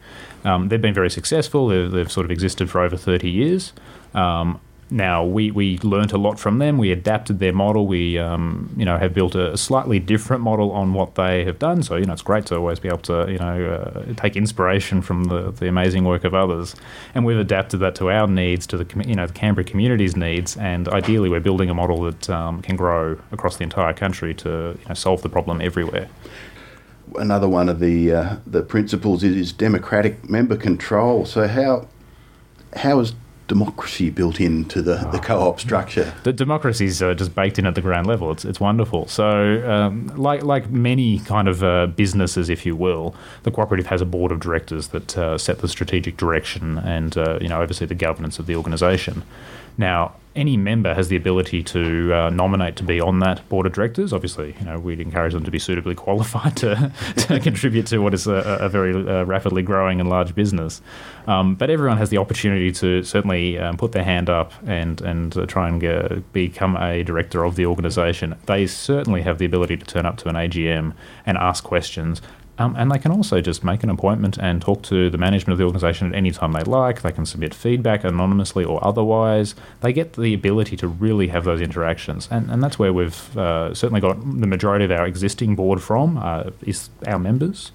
[0.45, 1.67] Um, they've been very successful.
[1.67, 3.73] They've, they've sort of existed for over thirty years.
[4.13, 6.77] Um, now we, we learnt a lot from them.
[6.77, 7.87] We adapted their model.
[7.87, 11.83] We um, you know have built a slightly different model on what they have done.
[11.83, 15.01] So you know it's great to always be able to you know uh, take inspiration
[15.01, 16.75] from the, the amazing work of others,
[17.13, 20.55] and we've adapted that to our needs, to the you know the Canberra community's needs,
[20.57, 24.77] and ideally we're building a model that um, can grow across the entire country to
[24.79, 26.07] you know, solve the problem everywhere.
[27.17, 31.25] another one of the uh, the principles is, is democratic member control.
[31.25, 31.87] So, how
[32.75, 33.13] how is
[33.47, 36.13] democracy built into the, the co-op structure?
[36.23, 38.31] The democracy's uh, just baked in at the ground level.
[38.31, 39.07] It's it's wonderful.
[39.07, 44.01] So, um, like like many kind of uh, businesses, if you will, the cooperative has
[44.01, 47.85] a board of directors that uh, set the strategic direction and uh, you know oversee
[47.85, 49.23] the governance of the organisation.
[49.77, 53.73] Now, any member has the ability to uh, nominate to be on that board of
[53.73, 54.13] directors.
[54.13, 58.13] Obviously, you know we'd encourage them to be suitably qualified to, to contribute to what
[58.13, 60.79] is a, a very uh, rapidly growing and large business.
[61.25, 65.35] Um, but everyone has the opportunity to certainly um, put their hand up and and
[65.35, 68.35] uh, try and uh, become a director of the organisation.
[68.45, 70.93] They certainly have the ability to turn up to an AGM
[71.25, 72.21] and ask questions.
[72.59, 75.57] Um, and they can also just make an appointment and talk to the management of
[75.59, 77.01] the organisation at any time they like.
[77.01, 79.53] They can submit feedback anonymously or otherwise.
[79.81, 83.73] They get the ability to really have those interactions, and, and that's where we've uh,
[83.73, 87.71] certainly got the majority of our existing board from uh, is our members.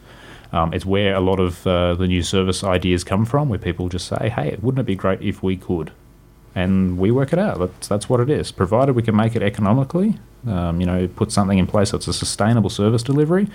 [0.53, 3.88] Um, it's where a lot of uh, the new service ideas come from, where people
[3.88, 5.92] just say, "Hey, wouldn't it be great if we could?"
[6.55, 7.59] And we work it out.
[7.59, 8.53] That's that's what it is.
[8.53, 12.12] Provided we can make it economically, um, you know, put something in place that's a
[12.12, 13.48] sustainable service delivery.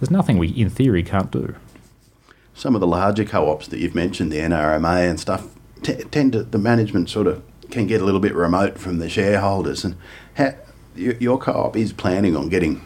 [0.00, 1.54] There's nothing we, in theory, can't do.
[2.54, 5.46] Some of the larger co-ops that you've mentioned, the NRMA and stuff,
[5.82, 9.08] t- tend to the management sort of can get a little bit remote from the
[9.08, 9.84] shareholders.
[9.84, 9.96] And
[10.34, 10.54] how,
[10.94, 12.82] your, your co-op is planning on getting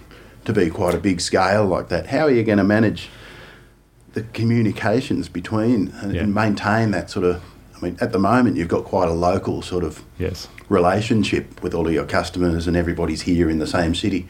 [0.46, 2.06] to be quite a big scale like that.
[2.06, 3.10] How are you going to manage
[4.14, 6.22] the communications between and, Yeah.
[6.22, 7.42] and maintain that sort of?
[7.76, 10.48] I mean, at the moment you've got quite a local sort of Yes.
[10.68, 14.28] Relationship with all of your customers and everybody's here in the same city.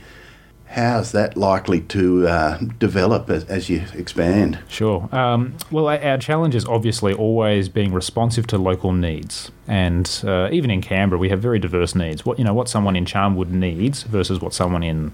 [0.66, 4.58] how's that likely to uh, develop as, as, you expand?
[4.68, 5.08] Sure.
[5.12, 10.70] Um, well, our challenge is obviously always being responsive to local needs, and uh, even
[10.70, 12.26] in Canberra, we have very diverse needs.
[12.26, 15.12] What you know, what someone in Charnwood needs versus what someone in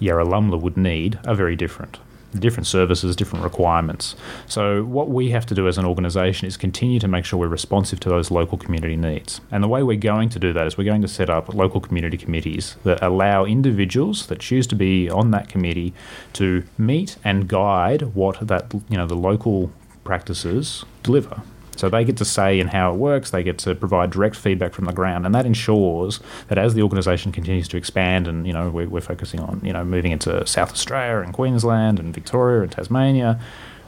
[0.00, 1.98] Yarralumla would need are very different
[2.38, 4.14] different services, different requirements.
[4.46, 7.48] So, what we have to do as an organisation is continue to make sure we're
[7.48, 9.40] responsive to those local community needs.
[9.50, 11.80] And the way we're going to do that is we're going to set up local
[11.80, 15.92] community committees that allow individuals that choose to be on that committee
[16.34, 19.70] to meet and guide what that you know the local
[20.04, 21.42] practices deliver.
[21.80, 24.74] So they get to say in how it works, they get to provide direct feedback
[24.74, 28.52] from the ground, and that ensures that as the organisation continues to expand, and you
[28.52, 32.60] know we're, we're focusing on you know moving into South Australia and Queensland and Victoria
[32.60, 33.40] and Tasmania,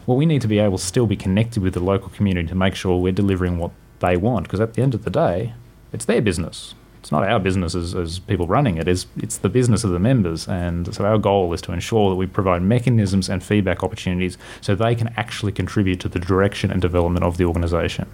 [0.07, 2.55] well we need to be able to still be connected with the local community to
[2.55, 5.52] make sure we're delivering what they want, because at the end of the day,
[5.92, 8.87] it's their business it's not our business as, as people running it.
[8.87, 10.47] It's, it's the business of the members.
[10.47, 14.77] And so our goal is to ensure that we provide mechanisms and feedback opportunities so
[14.77, 18.09] they can actually contribute to the direction and development of the organisation.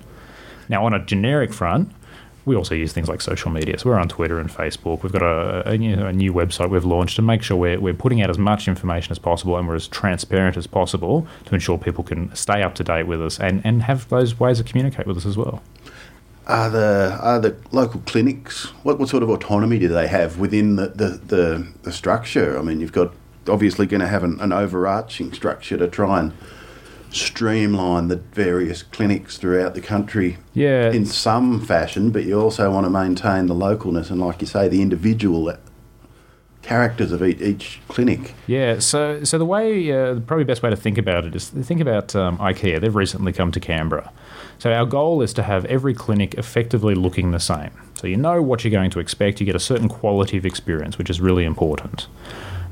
[0.70, 1.92] Now, on a generic front,
[2.46, 3.78] we also use things like social media.
[3.78, 5.02] So we're on Twitter and Facebook.
[5.02, 8.22] We've got a, a, a, new website we've launched to make sure we're, we're putting
[8.22, 12.04] out as much information as possible and we're as transparent as possible to ensure people
[12.04, 15.18] can stay up to date with us and, and have those ways to communicate with
[15.18, 15.62] us as well.
[16.48, 18.66] Are the are the local clinics?
[18.82, 22.58] What, what sort of autonomy do they have within the, the, the, the structure?
[22.58, 23.12] I mean, you've got
[23.46, 26.32] obviously going to have an, an overarching structure to try and
[27.10, 30.90] streamline the various clinics throughout the country yeah.
[30.90, 34.68] in some fashion, but you also want to maintain the localness and, like you say,
[34.68, 35.42] the individual
[36.68, 38.34] characters of each, each clinic.
[38.46, 41.80] Yeah, so so the way, uh, probably best way to think about it is think
[41.80, 42.78] about um, IKEA.
[42.78, 44.12] They've recently come to Canberra.
[44.58, 47.70] So our goal is to have every clinic effectively looking the same.
[47.94, 49.40] So you know what you're going to expect.
[49.40, 52.06] You get a certain quality of experience, which is really important.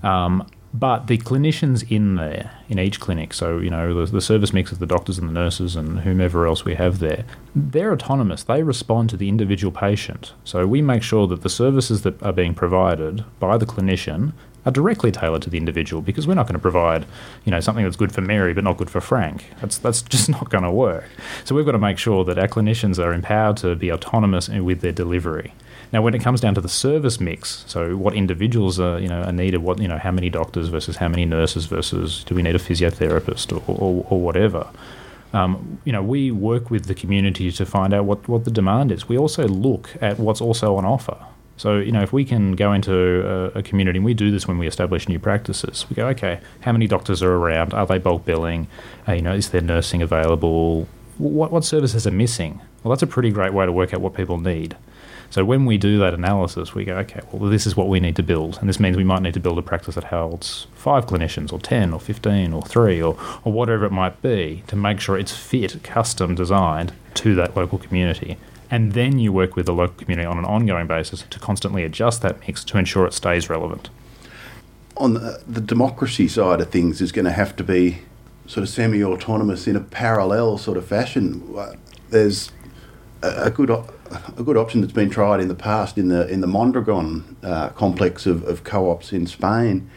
[0.02, 0.46] Um,
[0.78, 4.72] but the clinicians in there, in each clinic, so you know the, the, service mix
[4.72, 8.42] of the doctors and the nurses and whomever else we have there, they're autonomous.
[8.42, 10.32] They respond to the individual patient.
[10.44, 14.32] So we make sure that the services that are being provided by the clinician
[14.66, 17.06] are directly tailored to the individual because we're not going to provide,
[17.44, 19.46] you know, something that's good for Mary but not good for Frank.
[19.60, 21.08] That's that's just not going to work.
[21.44, 24.80] So we've got to make sure that our clinicians are empowered to be autonomous with
[24.80, 25.54] their delivery.
[25.96, 29.22] Now, when it comes down to the service mix, so what individuals are, you know,
[29.22, 32.42] are needed, what you know, how many doctors versus how many nurses versus do we
[32.42, 34.68] need a physiotherapist or, or, or whatever.
[35.32, 38.92] Um, you know, we work with the community to find out what, what the demand
[38.92, 39.08] is.
[39.08, 41.16] We also look at what's also on offer.
[41.56, 44.46] So, you know, if we can go into a, a, community, and we do this
[44.46, 47.72] when we establish new practices, we go, okay, how many doctors are around?
[47.72, 48.66] Are they bulk billing?
[49.08, 50.88] Uh, you know, is there nursing available?
[51.16, 52.60] What, what services are missing?
[52.82, 54.76] Well, that's a pretty great way to work out what people need.
[55.30, 58.16] So when we do that analysis, we go, okay, well, this is what we need
[58.16, 58.58] to build.
[58.58, 61.58] And this means we might need to build a practice that holds five clinicians, or
[61.58, 65.36] 10, or 15, or three, or, or whatever it might be to make sure it's
[65.36, 68.36] fit, custom designed to that local community
[68.70, 72.22] and then you work with the local community on an ongoing basis to constantly adjust
[72.22, 73.90] that mix to ensure it stays relevant.
[74.96, 77.98] On the, the democracy side of things, is going to have to be
[78.46, 81.54] sort of semi-autonomous in a parallel sort of fashion.
[82.10, 82.50] There's
[83.22, 83.70] a, a good
[84.36, 87.70] a good option that's been tried in the past in the in the Mondragon uh,
[87.70, 89.90] complex of, of co-ops in Spain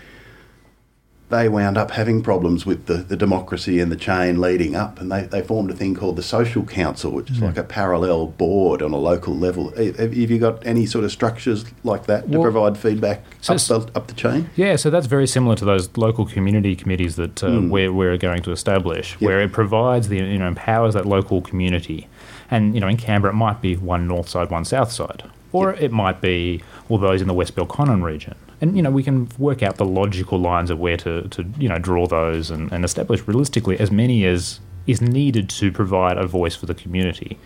[1.30, 5.12] they wound up having problems with the, the democracy and the chain leading up, and
[5.12, 7.44] they, they formed a thing called the Social Council, which is mm.
[7.44, 9.70] like a parallel board on a local level.
[9.78, 13.62] Have, you got any sort of structures like that to well, provide feedback so up,
[13.62, 14.50] the, up the chain?
[14.56, 17.70] Yeah, so that's very similar to those local community committees that uh, mm.
[17.70, 19.22] we're, we're going to establish, yep.
[19.22, 22.08] where it provides the you know empowers that local community,
[22.52, 25.72] and you know in Canberra it might be one north side, one south side, or
[25.72, 25.82] yep.
[25.84, 28.36] it might be all those in the West Belconnen region.
[28.62, 31.70] And you know we can work out the logical lines of where to, to you
[31.70, 36.26] know draw those and, and establish realistically as many as is needed to provide a
[36.26, 37.38] voice for the community.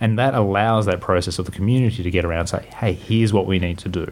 [0.00, 3.32] And that allows that process of the community to get around and say hey here's
[3.32, 4.10] what we need to do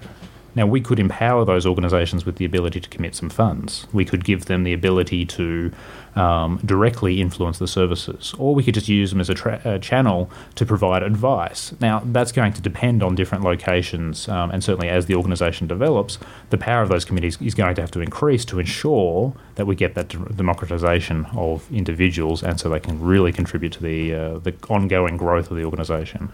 [0.55, 3.87] now, we could empower those organisations with the ability to commit some funds.
[3.93, 5.73] We could give them the ability to
[6.15, 9.79] um, directly influence the services, or we could just use them as a, tra- a,
[9.79, 11.75] channel to provide advice.
[11.81, 16.19] Now, that's going to depend on different locations, um, and certainly as the organisation develops,
[16.51, 19.75] the power of those committees is going to have to increase to ensure that we
[19.75, 24.55] get that democratisation of individuals, and so they can really contribute to the uh, the
[24.69, 26.31] ongoing growth of the organisation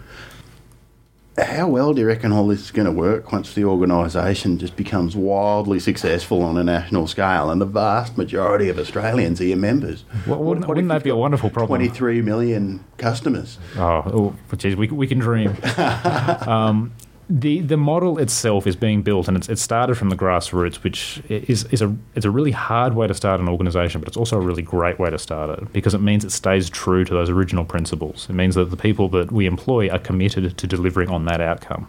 [1.43, 4.75] how well do you reckon all this is going to work once the organisation just
[4.75, 9.57] becomes wildly successful on a national scale and the vast majority of Australians are your
[9.57, 10.05] members?
[10.27, 11.79] Well, wouldn't, what wouldn't that be a wonderful problem?
[11.79, 13.57] 23 million customers.
[13.77, 15.55] Oh, oh geez, we, we can dream.
[15.77, 16.93] um,
[17.29, 21.21] the the model itself is being built, and it's, it started from the grassroots, which
[21.29, 24.37] is is a it's a really hard way to start an organisation, but it's also
[24.37, 27.29] a really great way to start it because it means it stays true to those
[27.29, 28.27] original principles.
[28.29, 31.87] It means that the people that we employ are committed to delivering on that outcome.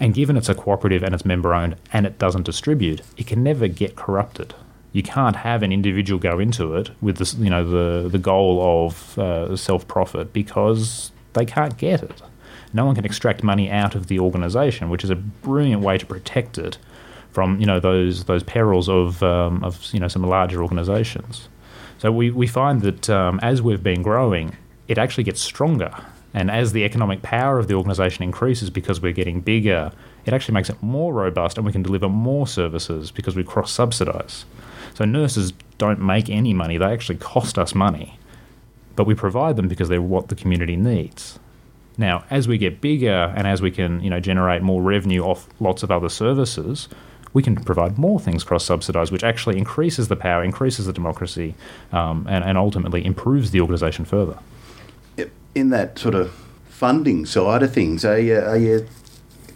[0.00, 3.42] And given it's a cooperative and it's member owned and it doesn't distribute, it can
[3.42, 4.54] never get corrupted.
[4.92, 8.86] You can't have an individual go into it with this, you know, the the goal
[8.86, 12.22] of uh, self profit because they can't get it
[12.72, 16.06] no one can extract money out of the organisation, which is a brilliant way to
[16.06, 16.78] protect it
[17.32, 21.48] from you know those those perils of um, of you know some larger organisations.
[21.98, 25.92] So we, we find that um, as we've been growing, it actually gets stronger,
[26.32, 29.90] and as the economic power of the organisation increases because we're getting bigger,
[30.24, 33.72] it actually makes it more robust, and we can deliver more services because we cross
[33.72, 34.44] subsidise.
[34.94, 38.18] So nurses don't make any money; they actually cost us money,
[38.96, 41.38] but we provide them because they're what the community needs.
[41.98, 45.48] Now, as we get bigger and as we can, you know, generate more revenue off
[45.58, 46.88] lots of other services,
[47.32, 51.54] we can provide more things cross-subsidised, which actually increases the power, increases the democracy,
[51.92, 54.38] um, and, and ultimately improves the organisation further.
[55.54, 56.32] In that sort of
[56.68, 58.86] funding side of things, are you, are you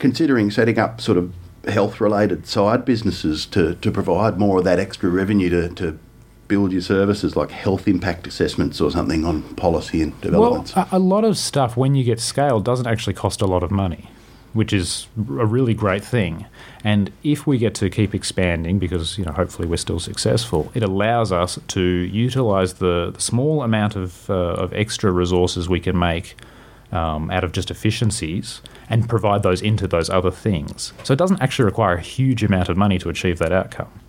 [0.00, 1.32] considering setting up sort of
[1.68, 5.98] health-related side businesses to, to provide more of that extra revenue to, to
[6.52, 10.76] build your services like health impact assessments or something on policy and developments?
[10.76, 13.70] Well, a, lot of stuff when you get scale doesn't actually cost a lot of
[13.70, 14.10] money,
[14.52, 16.44] which is a really great thing.
[16.84, 20.82] And if we get to keep expanding, because you know hopefully we're still successful, it
[20.82, 25.98] allows us to utilize the, the small amount of uh, of extra resources we can
[25.98, 26.36] make.
[26.92, 28.60] Um, out of just efficiencies
[28.90, 30.92] and provide those into those other things.
[31.04, 34.01] So it doesn't actually require a huge amount of money to achieve that outcome.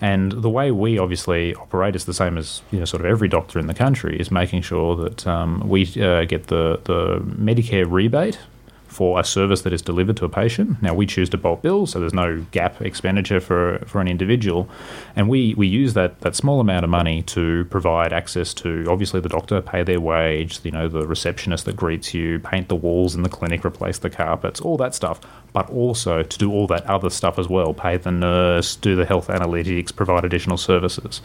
[0.00, 3.28] And the way we obviously operate is the same as you know, sort of every
[3.28, 7.90] doctor in the country is making sure that um, we uh, get the, the Medicare
[7.90, 8.38] rebate
[8.98, 10.82] for a service that is delivered to a patient.
[10.82, 14.68] Now we choose to bulk bill, so there's no gap expenditure for for an individual,
[15.14, 19.20] and we we use that that small amount of money to provide access to obviously
[19.20, 23.14] the doctor, pay their wage, you know the receptionist that greets you, paint the walls
[23.14, 25.20] in the clinic, replace the carpets, all that stuff,
[25.52, 29.06] but also to do all that other stuff as well, pay the nurse, do the
[29.06, 31.20] health analytics, provide additional services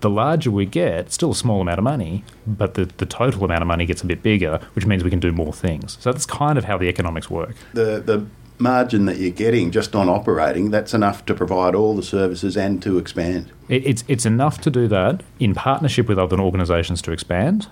[0.00, 3.62] the larger we get, still a small amount of money, but the, the total amount
[3.62, 5.96] of money gets a bit bigger, which means we can do more things.
[6.00, 7.54] So that's kind of how the economics work.
[7.74, 8.26] The, the
[8.58, 12.82] margin that you're getting just on operating, that's enough to provide all the services and
[12.82, 13.50] to expand.
[13.68, 17.68] It, it's, it's enough to do that in partnership with other organisations to expand.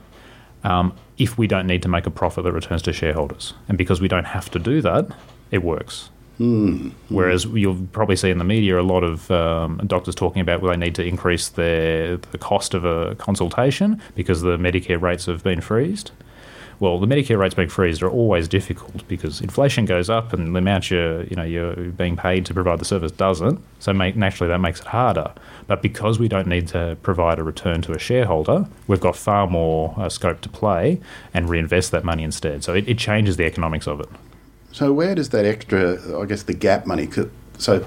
[0.63, 3.55] Um, if we don't need to make a profit that returns to shareholders.
[3.69, 5.07] And because we don't have to do that,
[5.51, 6.11] it works.
[6.41, 6.93] Mm.
[7.11, 10.73] Whereas you'll probably see in the media a lot of um, doctors talking about well,
[10.73, 15.45] they need to increase their the cost of a consultation because the Medicare rates have
[15.45, 16.11] been freezed.
[16.81, 20.59] Well, the Medicare rates being freezed are always difficult because inflation goes up and the
[20.59, 23.63] amount you're, you know, you're being paid to provide the service doesn't.
[23.79, 25.33] So make, naturally that makes it harder.
[25.67, 29.47] But because we don't need to provide a return to a shareholder, we've got far
[29.47, 31.01] more uh, scope to play
[31.33, 32.65] and reinvest that money instead.
[32.65, 34.09] So it, it changes the economics of it.
[34.75, 37.09] So where does that extra, I guess, the gap money?
[37.59, 37.87] So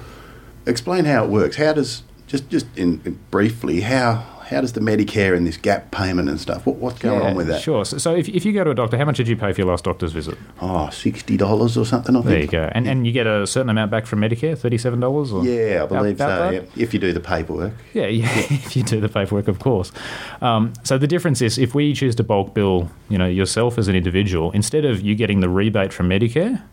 [0.65, 1.57] explain how it works.
[1.57, 5.91] How does just just in, in briefly how how does the Medicare and this gap
[5.91, 6.65] payment and stuff?
[6.65, 7.61] What, what's going yeah, on with that?
[7.61, 7.83] Sure.
[7.83, 9.59] So, so, if, if you go to a doctor, how much did you pay for
[9.59, 10.37] your last doctor's visit?
[10.61, 12.15] Oh, sixty dollars or something.
[12.15, 12.29] I think.
[12.29, 12.69] There you go.
[12.71, 15.33] And and you get a certain amount back from Medicare, thirty-seven dollars.
[15.45, 16.51] Yeah, I believe so.
[16.51, 16.61] Yeah.
[16.81, 17.73] If you do the paperwork.
[17.93, 18.29] Yeah, yeah.
[18.49, 19.91] if you do the paperwork, of course.
[20.39, 23.89] Um, so the difference is, if we choose to bulk bill, you know, yourself as
[23.89, 26.63] an individual, instead of you getting the rebate from Medicare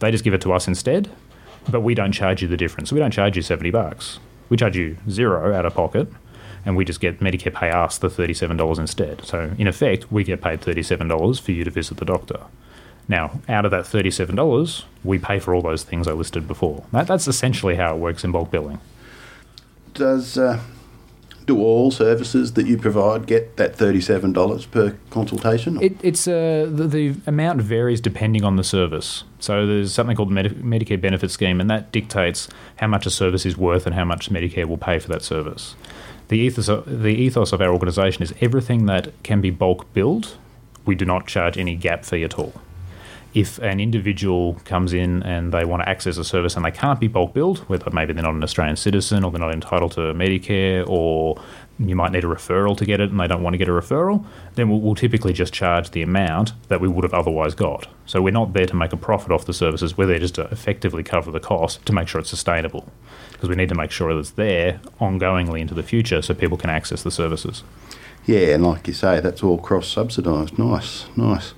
[0.00, 1.10] they just give it to us instead,
[1.68, 2.92] but we don't charge you the difference.
[2.92, 4.18] We don't charge you 70 bucks.
[4.48, 6.08] We charge you zero out of pocket,
[6.64, 9.24] and we just get Medicare pay us the $37 instead.
[9.24, 12.40] So, in effect, we get paid $37 for you to visit the doctor.
[13.08, 16.84] Now, out of that $37, we pay for all those things I listed before.
[16.92, 18.80] That, that's essentially how it works in bulk billing.
[19.94, 20.60] Does uh,
[21.48, 25.82] do all services that you provide get that thirty-seven dollars per consultation?
[25.82, 29.24] It, it's uh, the, the, amount varies depending on the service.
[29.40, 33.10] So there's something called the Medi- Medicare Benefit Scheme, and that dictates how much a
[33.10, 35.74] service is worth and how much Medicare will pay for that service.
[36.28, 40.36] The ethos of, the ethos of our organisation is everything that can be bulk billed,
[40.84, 42.52] we do not charge any gap fee at all
[43.34, 46.98] if an individual comes in and they want to access a service and they can't
[46.98, 50.00] be bulk billed, whether maybe they're not an Australian citizen or they're not entitled to
[50.14, 51.40] Medicare or
[51.78, 53.72] you might need a referral to get it and they don't want to get a
[53.72, 57.86] referral, then we'll, we'll, typically just charge the amount that we would have otherwise got.
[58.06, 60.42] So we're not there to make a profit off the services, we're there just to
[60.46, 62.90] effectively cover the cost to make sure it's sustainable.
[63.32, 66.56] Because we need to make sure that it's there ongoingly into the future so people
[66.56, 67.62] can access the services.
[68.26, 70.58] Yeah, and like you say, that's all cross subsidised.
[70.58, 71.54] Nice, nice.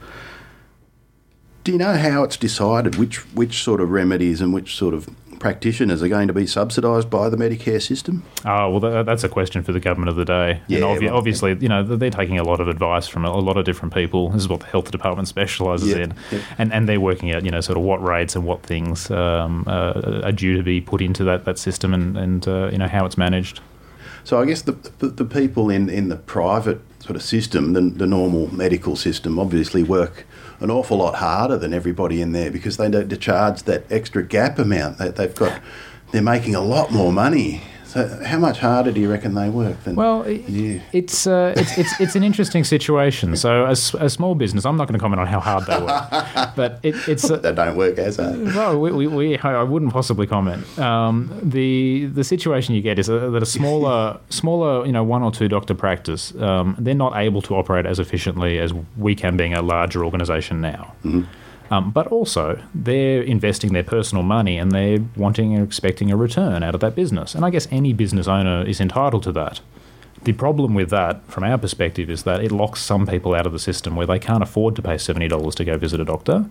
[1.64, 5.08] Do you know how it's decided which which sort of remedies and which sort of
[5.40, 8.22] practitioners are going to be subsidised by the Medicare system?
[8.44, 10.60] Oh, well, that, that's a question for the government of the day.
[10.68, 13.36] Yeah, and obvi- well, obviously, you know, they're taking a lot of advice from a,
[13.38, 14.28] lot of different people.
[14.28, 16.40] This is what the health department specialises Yeah, in, yeah.
[16.58, 19.64] and and they're working out, you know, sort of what rates and what things um,
[19.66, 22.88] uh, are due to be put into that that system, and and uh, you know
[22.88, 23.60] how it's managed.
[24.22, 27.80] So I guess the, the, the people in, in the private sort of system, the,
[27.80, 30.26] the normal medical system, obviously work
[30.60, 34.58] an awful lot harder than everybody in there because they to charge that extra gap
[34.58, 34.98] amount.
[34.98, 35.60] They, they've got,
[36.12, 37.62] they're making a lot more money.
[37.92, 39.96] So how much harder do you reckon they work than?
[39.96, 40.78] Well, i- Yeah.
[40.92, 43.34] it's, uh, it's it's it's an interesting situation.
[43.36, 46.54] So, as a small business, I'm not going to comment on how hard they work,
[46.54, 48.44] but it, it's uh, they don't work as hard.
[48.54, 50.62] Well, we, we, we, I wouldn't possibly comment.
[50.78, 55.22] Um, the the situation you get is a, that a smaller smaller you know one
[55.24, 59.36] or two doctor practice um, they're not able to operate as efficiently as we can
[59.36, 60.94] being a larger organisation now.
[61.70, 66.64] Um, but also, they're investing their personal money and they're wanting and expecting a return
[66.64, 67.34] out of that business.
[67.34, 69.60] And I guess any business owner is entitled to that.
[70.24, 73.52] The problem with that, from our perspective, is that it locks some people out of
[73.52, 76.46] the system where they can't afford to pay $70 to go visit a doctor.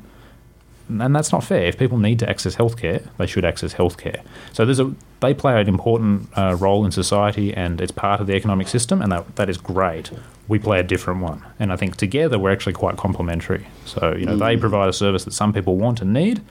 [0.89, 1.65] And that's not fair.
[1.65, 4.21] If people need to access healthcare, they should access healthcare.
[4.53, 8.27] So there's a they play an important uh, role in society, and it's part of
[8.27, 10.11] the economic system, and that that is great.
[10.47, 13.67] We play a different one, and I think together we're actually quite complementary.
[13.85, 16.41] So you know they provide a service that some people want and need,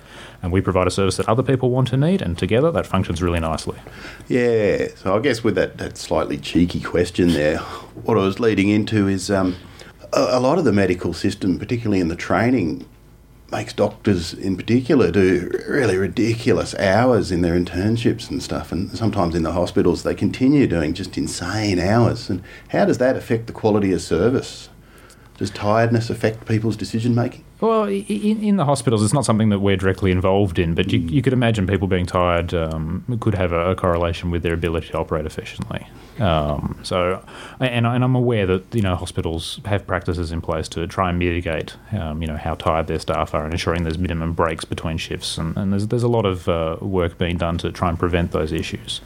[0.43, 3.23] and we provide a service that other people want and need, and together that functions
[3.23, 3.79] really nicely.
[4.29, 8.69] Yeah, so I guess with that, that slightly cheeky question there, what I was leading
[8.69, 9.57] into is um,
[10.13, 12.87] a, a lot of the medical system, particularly in the training,
[13.51, 18.73] makes doctors in particular do really ridiculous hours in their internships and stuff.
[18.73, 22.29] And sometimes in the hospitals, they continue doing just insane hours.
[22.29, 24.69] And how does that affect the quality of service?
[25.39, 27.45] Does tiredness affect people's decision making?
[27.61, 31.01] Well, in, in the hospitals, it's not something that we're directly involved in, but you,
[31.01, 34.89] you could imagine people being tired um, could have a, a correlation with their ability
[34.89, 35.85] to operate efficiently.
[36.21, 37.25] Um, so,
[37.59, 41.19] and, and I'm aware that you know hospitals have practices in place to try and
[41.19, 44.97] mitigate um, you know how tired their staff are and ensuring there's minimum breaks between
[44.97, 47.99] shifts, and, and there's there's a lot of uh, work being done to try and
[47.99, 49.01] prevent those issues.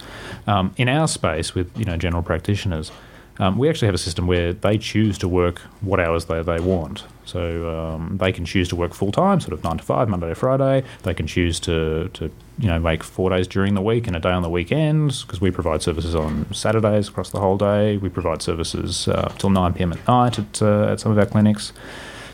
[0.47, 2.93] Um, in our space, with you know general practitioners.
[3.39, 6.61] Um, we actually have a system where they choose to work what hours they, they
[6.61, 7.05] want.
[7.25, 10.29] So um, they can choose to work full time, sort of nine to five, Monday
[10.29, 10.85] to Friday.
[11.03, 14.21] They can choose to, to you know make four days during the week and a
[14.21, 17.97] day on the weekends because we provide services on Saturdays across the whole day.
[17.97, 21.27] We provide services uh, till nine pm at night at uh, at some of our
[21.27, 21.73] clinics.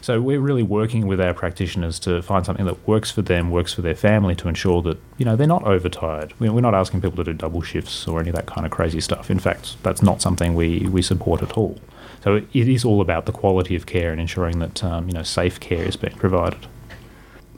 [0.08, 3.74] So we're really working with our practitioners to find something that works for them, works
[3.74, 6.32] for their family, to ensure that you know they're not overtired.
[6.38, 8.72] We- We're not asking people to do double shifts or any of that kind of
[8.72, 9.30] crazy stuff.
[9.30, 11.76] In fact, that's not something we, we support at all.
[12.24, 15.22] So it is all about the quality of care and ensuring that um, you know
[15.22, 16.66] safe care is being provided.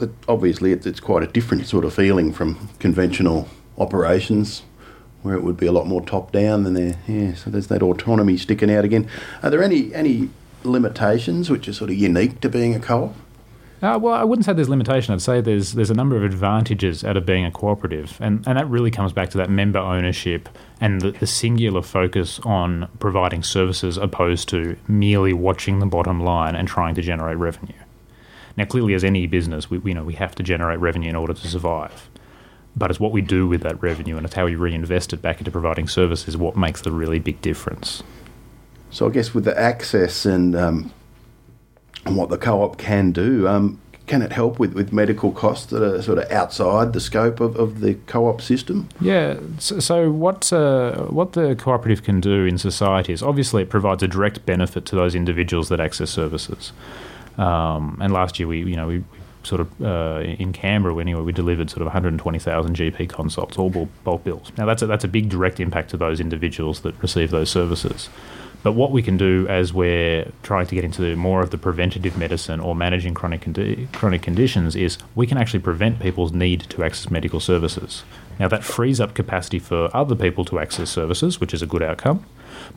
[0.00, 3.46] But obviously, it's quite a different sort of feeling from conventional
[3.78, 4.62] operations,
[5.22, 6.96] where it would be a lot more top down than there.
[7.06, 9.08] Yeah, so there's that autonomy sticking out again.
[9.40, 10.30] Are there any any
[10.64, 13.14] limitations which are sort of unique to being a co-op?
[13.82, 15.14] Uh, well, I wouldn't say there's limitation.
[15.14, 18.58] I'd say there's there's a number of advantages out of being a cooperative, and, and
[18.58, 20.50] that really comes back to that member ownership
[20.82, 26.54] and the, the singular focus on providing services opposed to merely watching the bottom line
[26.54, 27.72] and trying to generate revenue.
[28.58, 31.32] Now, clearly, as any business, we we know we have to generate revenue in order
[31.32, 32.10] to survive,
[32.76, 35.38] but it's what we do with that revenue and it's how we reinvest it back
[35.38, 38.02] into providing services what makes the really big difference.
[38.90, 40.92] So I guess with the access and um,
[42.04, 43.80] and what the co-op can do, um,
[44.10, 47.54] can it help with, with medical costs that are sort of outside the scope of,
[47.56, 48.88] of the co-op system?
[49.00, 49.38] Yeah.
[49.58, 54.02] So, so what uh, what the cooperative can do in society is obviously it provides
[54.02, 56.72] a direct benefit to those individuals that access services.
[57.38, 59.04] Um, and last year we you know we,
[59.44, 63.70] sort of uh, in Canberra anyway we delivered sort of 120,000 GP consults, all
[64.04, 64.50] bulk bills.
[64.58, 68.08] Now that's a, that's a big direct impact to those individuals that receive those services.
[68.62, 72.16] But what we can do as we're trying to get into more of the preventative
[72.16, 76.84] medicine or managing chronic condi- chronic conditions is we can actually prevent people's need to
[76.84, 78.04] access medical services.
[78.38, 81.82] Now that frees up capacity for other people to access services, which is a good
[81.82, 82.26] outcome.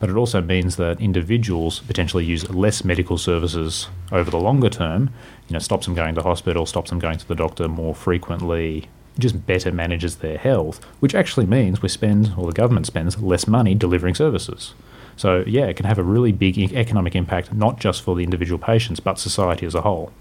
[0.00, 5.10] But it also means that individuals potentially use less medical services over the longer term.
[5.48, 8.88] You know, stops them going to hospital, stops them going to the doctor more frequently,
[9.18, 13.46] just better manages their health, which actually means we spend, or the government spends, less
[13.46, 14.74] money delivering services.
[15.16, 18.58] So, yeah, it can have a really big economic impact, not just for the individual
[18.58, 20.12] patients, but society as a whole.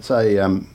[0.00, 0.68] Say um,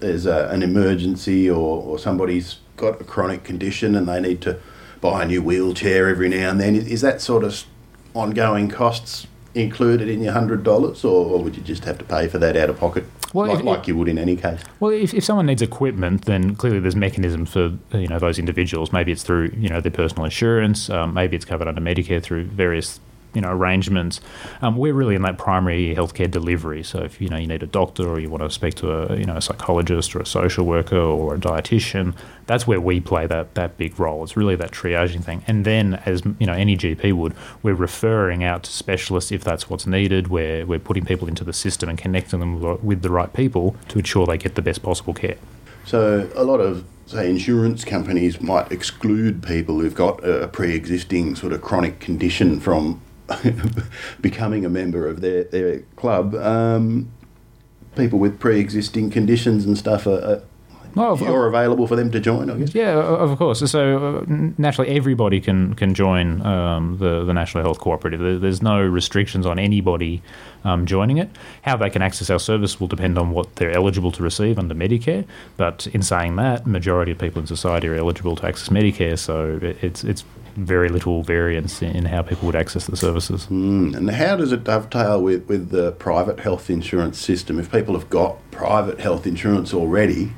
[0.00, 4.60] there's a, an emergency or, or somebody's got a chronic condition and they need to
[5.00, 6.76] buy a new wheelchair every now and then.
[6.76, 7.64] Is that sort of
[8.14, 12.28] ongoing costs included in your hundred dollars, or, or would you just have to pay
[12.28, 13.04] for that out of pocket?
[13.34, 14.60] Well, like, if- like you would in any case.
[14.80, 18.92] Well, if, if someone needs equipment, then clearly there's mechanisms for you know those individuals.
[18.92, 20.88] Maybe it's through you know their personal insurance.
[20.90, 23.00] Um, maybe it's covered under Medicare through various
[23.34, 24.20] you know arrangements.
[24.62, 26.82] Um, we're really in that primary healthcare delivery.
[26.82, 29.16] So if you know you need a doctor or you want to speak to a
[29.16, 32.14] you know a psychologist or a social worker or a dietitian,
[32.46, 34.24] that's where we play that that big role.
[34.24, 35.42] It's really that triaging thing.
[35.46, 39.68] And then as you know any GP would, we're referring out to specialists if that's
[39.70, 40.28] what's needed.
[40.28, 43.98] We're we're putting people into the system and connecting them with, the right people to
[43.98, 45.36] ensure they get the best possible care.
[45.84, 51.52] So a lot of say insurance companies might exclude people who've got a pre-existing sort
[51.52, 53.00] of chronic condition from
[54.20, 56.34] becoming a member of their their club.
[56.34, 57.10] Um,
[57.96, 60.42] people with pre-existing conditions and stuff are, are
[60.94, 62.74] Well, you're available for them to join, I guess.
[62.74, 63.58] Yeah, of course.
[63.70, 64.24] So uh,
[64.58, 68.40] naturally, everybody can can join um, the the National Health Cooperative.
[68.40, 70.22] There's no restrictions on anybody
[70.64, 71.28] um, joining it.
[71.62, 74.74] How they can access our service will depend on what they're eligible to receive under
[74.74, 75.24] Medicare.
[75.56, 79.18] But in saying that, majority of people in society are eligible to access Medicare.
[79.18, 80.24] So it- it's it's
[80.58, 83.46] very little variance in how people would access the services.
[83.46, 87.58] Mm, and how does it dovetail with, with the private health insurance system?
[87.58, 90.32] If people have got private health insurance already,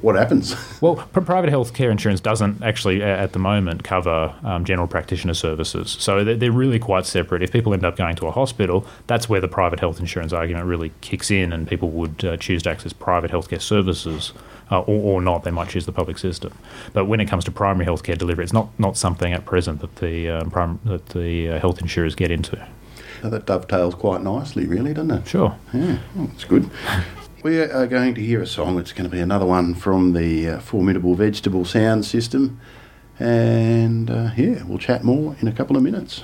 [0.00, 0.54] what happens?
[0.82, 5.34] Well, pr- private health care insurance doesn't actually, at the moment, cover um, general practitioner
[5.34, 5.96] services.
[6.00, 7.40] So they're, they're really quite separate.
[7.40, 10.66] If people end up going to a hospital, that's where the private health insurance argument
[10.66, 14.32] really kicks in, and people would uh, choose to access private healthcare services.
[14.72, 16.50] Uh, or, or not, they might choose the public system.
[16.94, 19.96] But when it comes to primary healthcare delivery, it's not, not something at present that
[19.96, 22.66] the um, prim- that the uh, health insurers get into.
[23.20, 25.28] So that dovetails quite nicely, really, doesn't it?
[25.28, 25.54] Sure.
[25.74, 26.70] Yeah, well, that's good.
[27.42, 28.78] We are going to hear a song.
[28.78, 32.60] It's going to be another one from the uh, formidable vegetable sound system.
[33.18, 36.22] And uh, yeah, we'll chat more in a couple of minutes.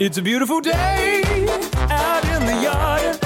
[0.00, 1.20] It's a beautiful day
[1.90, 3.18] out in the yard.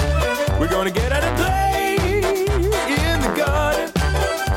[0.59, 3.93] We're gonna get out and play in the garden.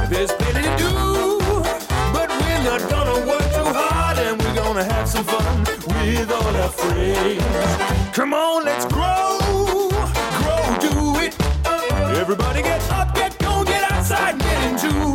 [0.09, 1.39] There's plenty to do,
[2.11, 6.55] but we're not gonna work too hard, and we're gonna have some fun with all
[6.55, 8.15] our friends.
[8.15, 9.37] Come on, let's grow,
[10.41, 11.35] grow, do it.
[12.17, 15.06] Everybody get up, get going, get outside, get into it.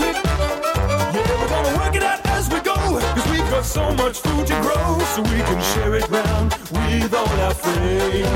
[3.52, 4.98] Got so much food to grow.
[5.14, 8.26] So we can share it round with all our friends.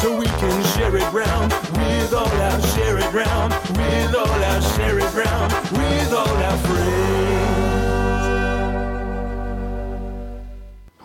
[0.00, 1.12] So we can share it
[1.72, 6.71] with all our share it round with all our share it round with all our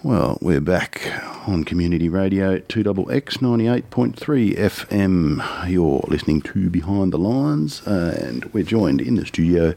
[0.07, 1.01] Well, we're back
[1.47, 5.69] on Community Radio 2XX 98.3 FM.
[5.69, 9.73] You're listening to Behind the Lines, and we're joined in the studio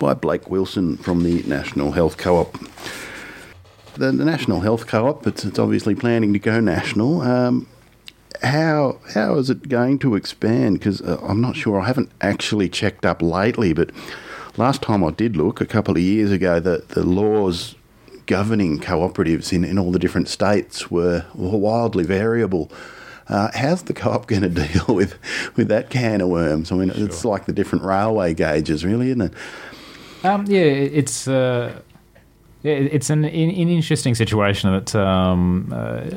[0.00, 2.58] by Blake Wilson from the National Health Co-op.
[3.94, 7.20] The, the National Health Co-op, it's, it's obviously planning to go national.
[7.20, 7.68] Um,
[8.42, 10.80] how how is it going to expand?
[10.80, 11.80] Because uh, I'm not sure.
[11.80, 13.92] I haven't actually checked up lately, but
[14.56, 17.76] last time I did look, a couple of years ago, the the laws
[18.30, 22.70] governing cooperatives in, in all the different states were, were wildly variable.
[23.28, 25.18] Uh, how's the co-op going to deal with
[25.56, 26.70] with that can of worms?
[26.70, 29.34] I mean, it's like the different railway gauges, really, isn't it?
[30.24, 31.80] Um, yeah, it's uh,
[32.62, 36.10] it's an, an interesting situation that um, uh,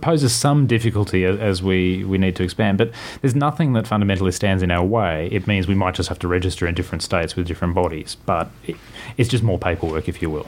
[0.00, 2.78] poses some difficulty as we, we need to expand.
[2.78, 5.28] But there's nothing that fundamentally stands in our way.
[5.32, 8.50] It means we might just have to register in different states with different bodies, but
[8.66, 8.76] it,
[9.16, 10.46] it's just more paperwork, if you will.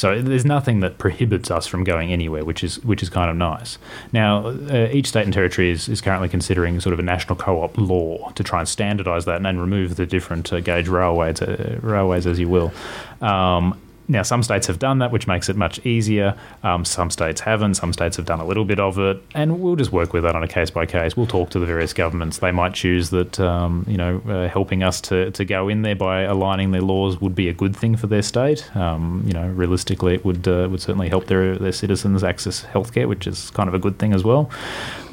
[0.00, 3.36] So there's nothing that prohibits us from going anywhere, which is which is kind of
[3.36, 3.76] nice.
[4.14, 7.76] Now, uh, each state and territory is, is currently considering sort of a national co-op
[7.76, 12.26] law to try and standardise that and, remove the different uh, gauge railways, uh, railways
[12.26, 12.72] as you will.
[13.20, 13.78] Um,
[14.10, 16.36] now, some states have done that, which makes it much easier.
[16.64, 17.74] Um, some states haven't.
[17.74, 20.34] Some states have done a little bit of it, and we'll just work with that
[20.34, 21.16] on a case by case.
[21.16, 22.38] We'll talk to the various governments.
[22.38, 25.94] They might choose that um, you know uh, helping us to, to go in there
[25.94, 28.74] by aligning their laws would be a good thing for their state.
[28.76, 33.06] Um, you know, realistically, it would uh, would certainly help their their citizens access healthcare,
[33.06, 34.50] which is kind of a good thing as well.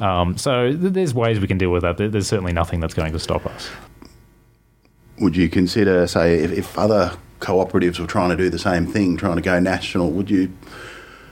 [0.00, 1.98] Um, so th- there's ways we can deal with that.
[1.98, 3.70] There's certainly nothing that's going to stop us.
[5.20, 9.16] Would you consider, say, if, if other cooperatives were trying to do the same thing,
[9.16, 10.52] trying to go national, would you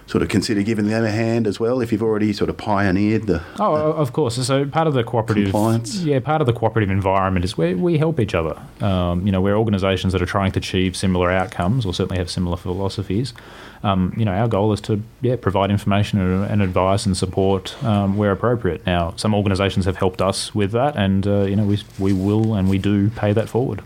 [0.07, 3.27] sort of consider giving them a hand as well if you've already sort of pioneered
[3.27, 3.43] the.
[3.59, 4.37] Oh, of course.
[4.47, 5.97] So part of the cooperative Compliance.
[6.03, 8.61] yeah, part of the cooperative environment is where we help each other.
[8.81, 12.31] Um, you know, we're organisations that are trying to achieve similar outcomes, or certainly have
[12.31, 13.35] similar philosophies.
[13.83, 17.83] Um, you know, our goal is to yeah provide information and, and advice and support
[17.85, 18.87] um, where appropriate.
[18.87, 22.55] Now, some organisations have helped us with that, and uh, you know, we we will
[22.55, 23.83] and we do pay that forward.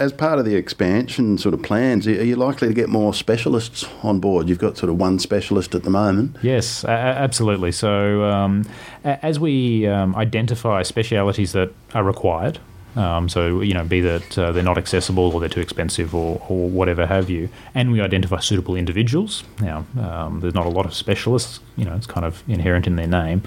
[0.00, 3.84] As part of the expansion sort of plans, are you likely to get more specialists
[4.02, 4.48] on board?
[4.48, 6.36] You've got sort of one specialist at the moment.
[6.42, 7.70] Yes, absolutely.
[7.70, 8.64] So, um,
[9.04, 12.58] as we um, identify specialities that are required,
[12.96, 16.44] um, so you know, be that uh, they're not accessible or they're too expensive or,
[16.48, 19.44] or whatever have you, and we identify suitable individuals.
[19.60, 21.60] Now, um, there's not a lot of specialists.
[21.76, 23.42] You know, it's kind of inherent in their name,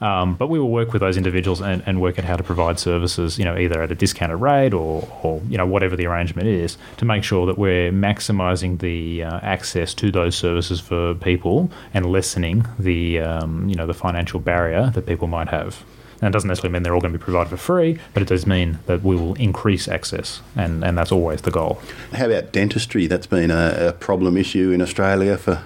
[0.00, 2.78] um, but we will work with those individuals and, and work at how to provide
[2.78, 3.38] services.
[3.38, 6.78] You know, either at a discounted rate or, or you know, whatever the arrangement is,
[6.98, 12.06] to make sure that we're maximising the uh, access to those services for people and
[12.06, 15.84] lessening the um, you know the financial barrier that people might have.
[16.20, 18.28] And it doesn't necessarily mean they're all going to be provided for free, but it
[18.28, 21.80] does mean that we will increase access, and, and that's always the goal.
[22.12, 23.06] How about dentistry?
[23.06, 25.62] That's been a, a problem issue in Australia for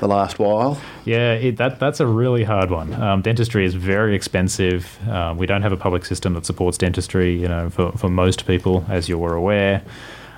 [0.00, 0.80] the last while.
[1.04, 2.92] Yeah, it, that that's a really hard one.
[2.94, 4.98] Um, dentistry is very expensive.
[5.08, 7.40] Uh, we don't have a public system that supports dentistry.
[7.40, 9.82] You know, for, for most people, as you were aware,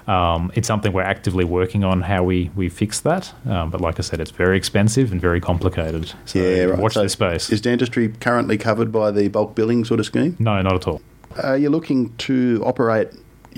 [0.09, 3.33] um, it's something we're actively working on how we we fix that.
[3.47, 6.13] Um, but like I said, it's very expensive and very complicated.
[6.25, 6.79] So yeah, right.
[6.79, 7.51] watch So this space.
[7.51, 10.37] Is dentistry currently covered by the bulk billing sort of scheme?
[10.39, 11.03] no, not at all.
[11.43, 13.09] Are you looking to operate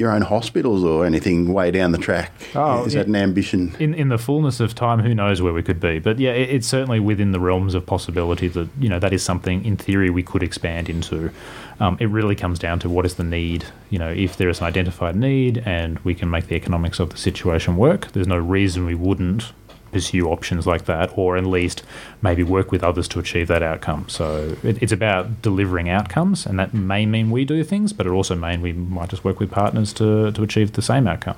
[0.01, 2.33] your own hospitals or anything way down the track?
[2.55, 3.77] Oh, is that an ambition?
[3.79, 5.99] in in the fullness of time, who knows where we could be?
[5.99, 9.23] But yeah, it, it's certainly within the realms of possibility that you know that is
[9.23, 11.31] something in theory we could expand into.
[11.79, 13.65] Um, it really comes down to what is the need.
[13.89, 17.11] You know, if there is an identified need and we can make the economics of
[17.11, 19.53] the situation work, there's no reason we wouldn't
[19.93, 21.83] pursue options like that, or at least
[22.23, 24.05] maybe work with others to achieve that outcome.
[24.09, 28.11] So it, it's about delivering outcomes, and that may mean we do things, but it
[28.11, 31.37] also may mean we might just work with partners to to achieve the same outcome.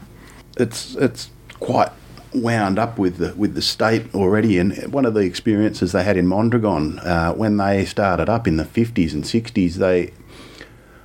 [0.58, 1.30] it's it's
[1.60, 1.90] quite
[2.34, 4.58] wound up with the with the state already.
[4.58, 8.56] And one of the experiences they had in Mondragon uh, when they started up in
[8.56, 10.12] the fifties and sixties, they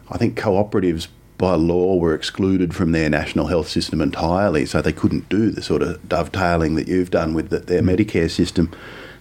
[0.10, 1.08] I think cooperatives
[1.38, 5.62] by law were excluded from their national health system entirely, so they couldn't do the
[5.62, 8.72] sort of dovetailing that you've done with the, their Medicare system.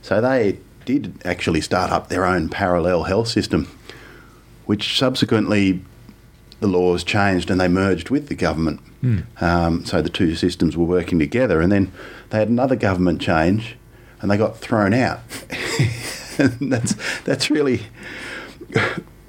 [0.00, 3.68] So they did actually start up their own parallel health system,
[4.64, 5.82] which subsequently
[6.60, 8.80] the laws changed and they merged with the government.
[9.42, 11.92] Um, so the two systems were working together, and then
[12.30, 13.76] they had another government change,
[14.20, 15.20] and they got thrown out.
[16.38, 17.82] and that's that's really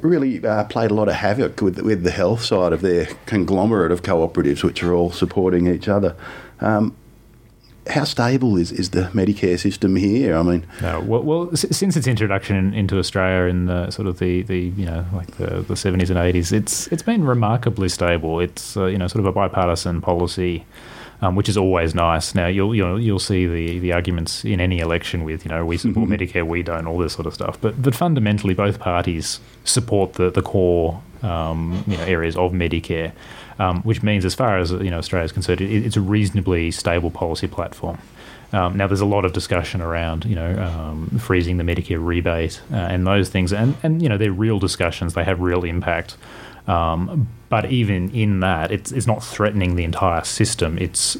[0.01, 3.91] really uh, played a lot of havoc with with the health side of their conglomerate
[3.91, 6.15] of cooperatives, which are all supporting each other.
[6.59, 6.95] Um,
[7.89, 10.35] how stable is, is the Medicare system here?
[10.35, 14.19] I mean, No, well, well since its introduction in, into Australia in the sort of
[14.19, 18.39] the, the you know like the the seventies and eighties, it's it's been remarkably stable.
[18.39, 20.65] It's uh, you know sort of a bipartisan policy,
[21.21, 22.35] um, which is always nice.
[22.35, 25.77] Now you'll you'll you'll see the, the arguments in any election with you know we
[25.77, 27.59] support Medicare, we don't, all this sort of stuff.
[27.59, 33.11] But but fundamentally, both parties support the the core um, you know areas of Medicare.
[33.59, 36.69] Um, which means, as far as you know, Australia is concerned, it, it's a reasonably
[36.69, 37.97] stable policy platform.
[38.53, 42.61] Um, now, there's a lot of discussion around, you know, um, freezing the Medicare rebate
[42.71, 45.15] uh, and those things, and and you know, they're real discussions.
[45.15, 46.17] They have real impact.
[46.67, 50.77] Um, but even in that, it's it's not threatening the entire system.
[50.77, 51.17] It's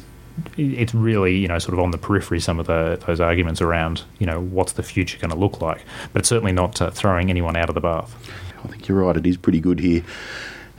[0.56, 4.02] it's really you know sort of on the periphery some of the those arguments around
[4.20, 5.82] you know what's the future going to look like.
[6.12, 8.14] But it's certainly not uh, throwing anyone out of the bath.
[8.62, 9.16] I think you're right.
[9.16, 10.04] It is pretty good here,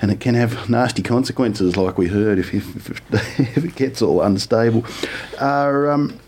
[0.02, 4.22] and it can have nasty consequences, like we heard, if if, if, it gets all
[4.22, 4.86] unstable.
[5.40, 6.20] Are um,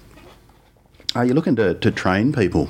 [1.13, 2.69] are you looking to, to train people?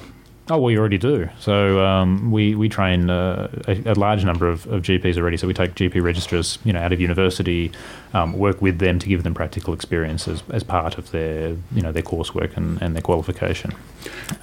[0.52, 1.30] Oh, we already do.
[1.40, 5.38] So um, we we train uh, a, a large number of, of GPs already.
[5.38, 7.72] So we take GP registrars, you know, out of university,
[8.14, 11.82] um, work with them to give them practical experience as, as part of their you
[11.82, 13.74] know their coursework and, and their qualification.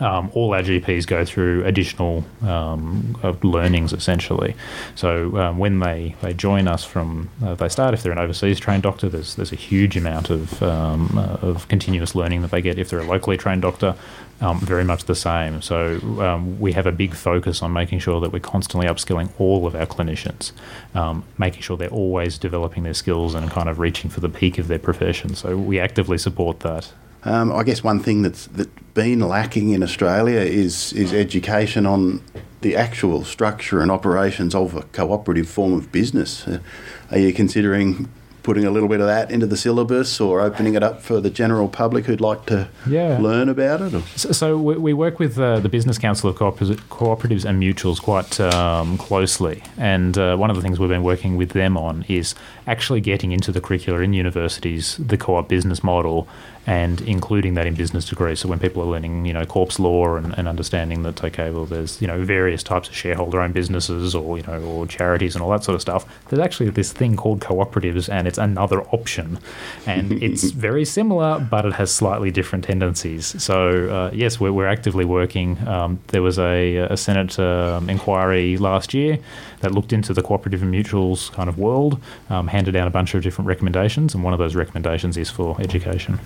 [0.00, 4.56] Um, all our GPs go through additional um, uh, learnings essentially.
[4.94, 8.58] So um, when they, they join us from uh, they start if they're an overseas
[8.58, 12.62] trained doctor, there's there's a huge amount of um, uh, of continuous learning that they
[12.62, 12.78] get.
[12.78, 13.94] If they're a locally trained doctor,
[14.40, 15.62] um, very much the same.
[15.62, 19.66] So um, we have a big focus on making sure that we're constantly upskilling all
[19.66, 20.52] of our clinicians,
[20.94, 24.58] um, making sure they're always developing their skills and kind of reaching for the peak
[24.58, 25.34] of their profession.
[25.34, 26.92] So we actively support that.
[27.24, 32.22] Um, I guess one thing that's that been lacking in Australia is is education on
[32.60, 36.46] the actual structure and operations of a cooperative form of business.
[36.46, 36.60] Uh,
[37.10, 38.08] are you considering
[38.48, 41.28] putting a little bit of that into the syllabus or opening it up for the
[41.28, 43.18] general public who'd like to Yeah.
[43.20, 44.02] learn about it?
[44.16, 48.00] So, so we, we work with uh, the Business Council of Cooper- Cooperatives and Mutuals
[48.00, 52.06] quite um, closely, and uh, one of the things we've been working with them on
[52.08, 52.34] is
[52.68, 56.28] actually getting into the curricula in universities the co-op business model
[56.68, 58.40] and including that in business degrees.
[58.40, 61.64] So when people are learning, you know, corps law and, and understanding that okay, well,
[61.64, 65.50] there's you know various types of shareholder-owned businesses or you know or charities and all
[65.50, 66.04] that sort of stuff.
[66.28, 69.38] There's actually this thing called cooperatives, and it's another option,
[69.86, 73.42] and it's very similar, but it has slightly different tendencies.
[73.42, 75.56] So uh, yes, we're, we're actively working.
[75.66, 79.18] Um, there was a, a Senate um, inquiry last year
[79.60, 82.00] that looked into the cooperative and mutuals kind of world,
[82.30, 85.60] um, handed down a bunch of different recommendations, and one of those recommendations is for
[85.60, 86.18] education.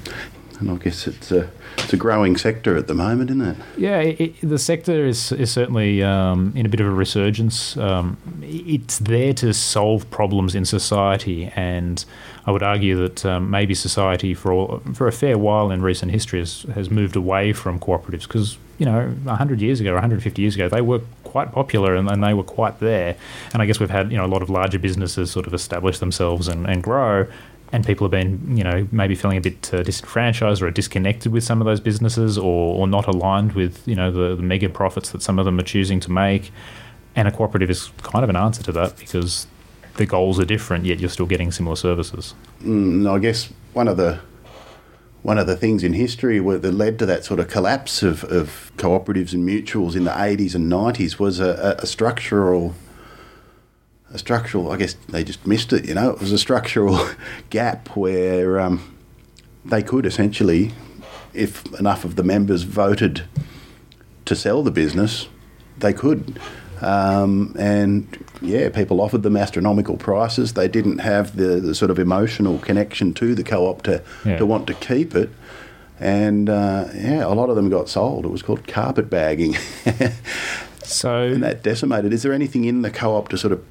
[0.62, 3.56] And I guess it's a it's a growing sector at the moment, isn't it?
[3.76, 7.76] Yeah, it, it, the sector is, is certainly um, in a bit of a resurgence.
[7.76, 12.04] Um, it's there to solve problems in society, and
[12.46, 16.12] I would argue that um, maybe society for all, for a fair while in recent
[16.12, 20.54] history has, has moved away from cooperatives because you know 100 years ago, 150 years
[20.54, 21.00] ago, they were
[21.34, 23.16] quite popular and, and they were quite there.
[23.52, 25.98] And I guess we've had you know a lot of larger businesses sort of establish
[25.98, 27.26] themselves and, and grow
[27.72, 31.42] and people have been, you know, maybe feeling a bit uh, disenfranchised or disconnected with
[31.42, 35.10] some of those businesses, or, or not aligned with, you know, the, the mega profits
[35.12, 36.52] that some of them are choosing to make.
[37.16, 39.46] And a cooperative is kind of an answer to that because
[39.96, 42.34] the goals are different, yet you're still getting similar services.
[42.62, 44.20] Mm, I guess one of the
[45.22, 48.72] one of the things in history that led to that sort of collapse of, of
[48.76, 52.74] cooperatives and mutuals in the 80s and 90s was a, a, a structural
[54.10, 56.10] a structural I guess they just missed it you know?
[56.10, 57.08] It was a structural
[57.50, 58.96] gap where um,
[59.64, 60.72] they could essentially
[61.32, 63.22] if enough of the members voted
[64.24, 65.28] to sell the business
[65.78, 66.38] they could.
[66.80, 70.52] Um, and yeah, people offered them astronomical prices.
[70.54, 74.36] They didn't have the, the sort of emotional connection to the co-op to, Yeah.
[74.38, 75.30] to want to keep it.
[76.00, 78.24] And uh, yeah, a lot of them got sold.
[78.24, 79.56] It was called carpet bagging,
[80.84, 82.12] So and that decimated.
[82.12, 83.64] Is there anything in the co-op to sort of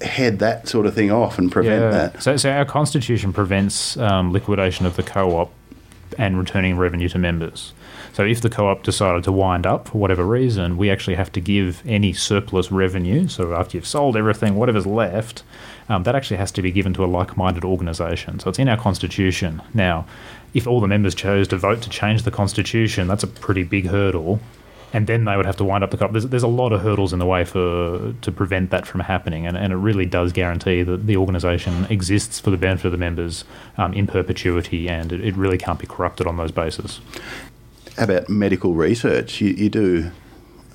[0.00, 2.22] head that sort of thing off and prevent that?
[2.22, 5.52] So, so our constitution prevents um, liquidation of the co-op
[6.16, 7.72] and returning revenue to members.
[8.18, 11.40] So if the co-op decided to wind up for whatever reason, we actually have to
[11.40, 13.28] give any surplus revenue.
[13.28, 15.44] So after you've sold everything, whatever's left,
[15.88, 18.40] um, that actually has to be given to a like-minded organisation.
[18.40, 20.04] So it's in our constitution now.
[20.52, 23.86] If all the members chose to vote to change the constitution, that's a pretty big
[23.86, 24.40] hurdle
[24.92, 26.12] and then they would have to wind up the cup.
[26.12, 29.46] There's, there's a lot of hurdles in the way for to prevent that from happening,
[29.46, 32.98] and, and it really does guarantee that the organisation exists for the benefit of the
[32.98, 33.44] members
[33.76, 37.00] um, in perpetuity, and it, it really can't be corrupted on those bases.
[37.98, 39.40] About medical research?
[39.40, 40.12] You, you do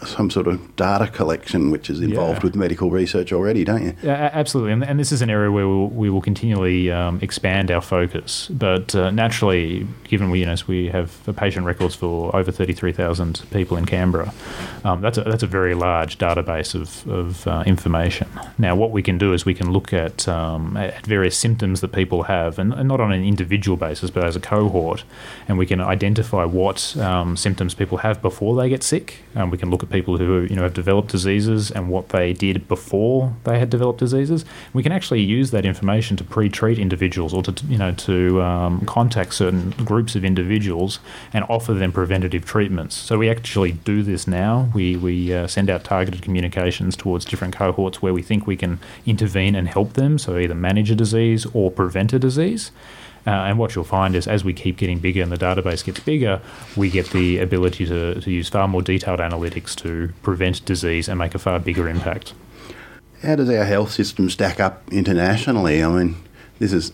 [0.06, 2.44] some sort of data collection which is involved Yeah.
[2.44, 3.94] with medical research already, don't you?
[4.04, 7.72] Yeah, absolutely, and, and this is an area where we'll, we will continually um, expand
[7.72, 8.48] our focus.
[8.50, 12.92] But uh, naturally, given we you know we have patient records for over thirty three
[12.92, 14.34] thousand people in Canberra,
[14.84, 18.28] um, that's a, that's a very large database of, of uh, information.
[18.58, 21.92] Now, what we can do is we can look at um, at various symptoms that
[21.92, 25.04] people have, and, and not on an individual basis, but as a cohort,
[25.48, 29.20] and we can identify what um, symptoms people have before they get sick.
[29.36, 32.34] Um, we can look at people who you know have developed diseases and what they
[32.34, 34.44] did before they had developed diseases.
[34.74, 38.86] We can actually use that information to pre-treat individuals or to you know to um,
[38.86, 41.00] contact certain groups of individuals
[41.32, 42.96] and offer them preventative treatments.
[42.96, 44.70] So we actually do this now.
[44.74, 48.80] We we uh, send out targeted communications towards different cohorts where we think we can
[49.06, 50.18] intervene and help them.
[50.18, 52.72] So either manage a disease or prevent a disease.
[53.26, 56.00] Uh, and what you'll find is as we keep getting bigger and the database gets
[56.02, 56.42] bigger,
[56.76, 61.18] we get the ability to, to use far more detailed analytics to prevent disease and
[61.18, 62.34] make a far bigger impact.
[63.22, 65.82] How does our health system stack up internationally?
[65.82, 66.16] I mean,
[66.60, 66.92] this is,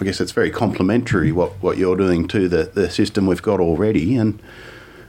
[0.00, 3.60] I guess it's very complementary what, what you're doing to the, the system we've got
[3.60, 4.16] already.
[4.16, 4.40] And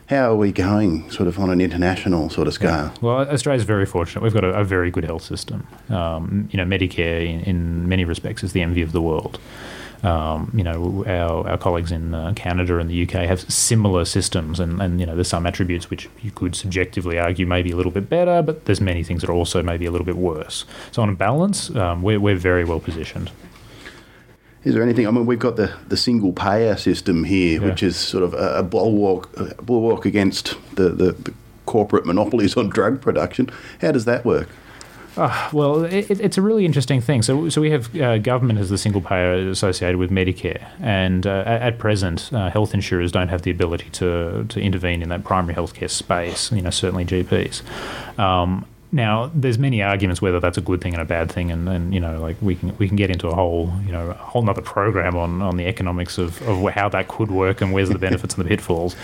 [0.08, 2.94] how are we going sort of on an international sort of scale?
[3.02, 4.22] Well, Australia's very fortunate.
[4.22, 5.66] We've got a, a very good health system.
[5.88, 9.40] Um, you know, Medicare in, in many respects is the envy of the world.
[10.04, 14.60] Um, you know, our, our colleagues in uh, Canada and the UK have similar systems,
[14.60, 17.92] and, and you know, there's some attributes which you could subjectively argue maybe a little
[17.92, 20.66] bit better, but there's many things that are also maybe a little bit worse.
[20.92, 23.32] So on balance, um, we're, we're very well positioned.
[24.66, 25.08] Is there anything?
[25.08, 27.68] I mean, we've got the, the single payer system here, Yeah.
[27.70, 31.34] which is sort of a, a bulwark, a bulwark against the, the, the
[31.66, 33.50] corporate monopolies on drug production.
[33.82, 34.50] How does that work?
[35.16, 37.22] Ah, well, it- it's a really interesting thing.
[37.22, 41.44] So, so we have uh, government as the single payer associated with Medicare, and uh,
[41.46, 45.24] at, at present, uh, health insurers don't have the ability to to intervene in that
[45.24, 46.52] primary healthcare space.
[46.52, 47.62] You know, certainly GPs.
[48.20, 51.68] Um, Now, there's many arguments whether that's a good thing and a bad thing, and,
[51.68, 54.14] and you know, like we can we can get into a whole you know a
[54.14, 57.90] whole other program on, on the economics of, of how that could work and where's
[57.90, 58.96] the benefits and the pitfalls.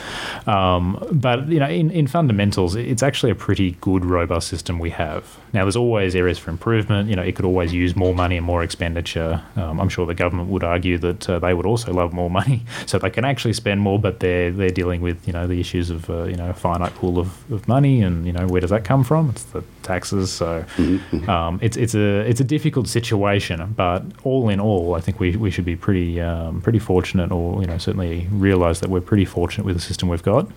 [0.46, 4.92] Um, but you know, in, in fundamentals, it's actually a pretty good, robust system we
[4.92, 5.40] have.
[5.54, 7.10] Now, there's always areas for improvement.
[7.10, 9.42] You know, it could always use more money and more expenditure.
[9.56, 12.62] Um, I'm sure the government would argue that uh, they would also love more money,
[12.86, 15.90] so they can actually spend more, but they're they're dealing with you know the issues
[15.90, 18.70] of uh, you know a finite pool of, of money, and you know where does
[18.70, 19.32] that come from?
[19.32, 20.32] It's the taxes.
[20.32, 20.66] So
[21.28, 25.36] um, it's it's a it's a difficult situation, but all in all, I think we,
[25.36, 29.26] we should be pretty um, pretty fortunate, or you know certainly realise that we're pretty
[29.26, 30.48] fortunate with the system we've got.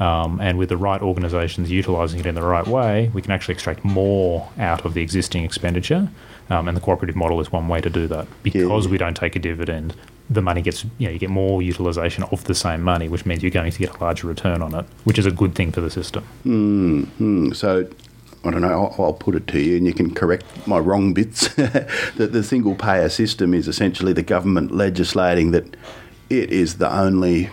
[0.00, 3.54] Um, and with the right organisations utilising it in the right way, we can actually
[3.54, 6.08] extract more out of the existing expenditure.
[6.50, 8.90] Um, and the cooperative model is one way to do that because Yeah.
[8.90, 9.94] we don't take a dividend.
[10.28, 13.42] The money gets, you know, you get more utilisation of the same money, which means
[13.42, 15.80] you're going to get a larger return on it, which is a good thing for
[15.80, 16.24] the system.
[16.42, 17.86] Hmm, so
[18.44, 18.92] I don't know.
[18.98, 21.48] I'll, I'll put it to you, and you can correct my wrong bits.
[21.54, 25.76] that the single payer system is essentially the government legislating that
[26.30, 27.50] it is the only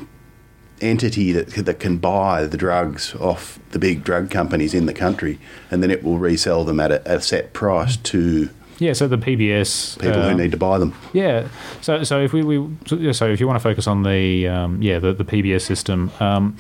[0.82, 5.40] entity that that can buy the drugs off the big drug companies in the country,
[5.70, 9.18] and then it will resell them at a, a set price to Yeah, so the
[9.18, 10.94] PBS people who um, need to buy them.
[11.14, 11.48] Yeah.
[11.82, 15.00] So so if we, we so if you want to focus on the um, yeah
[15.00, 16.58] the, the PBS system, um,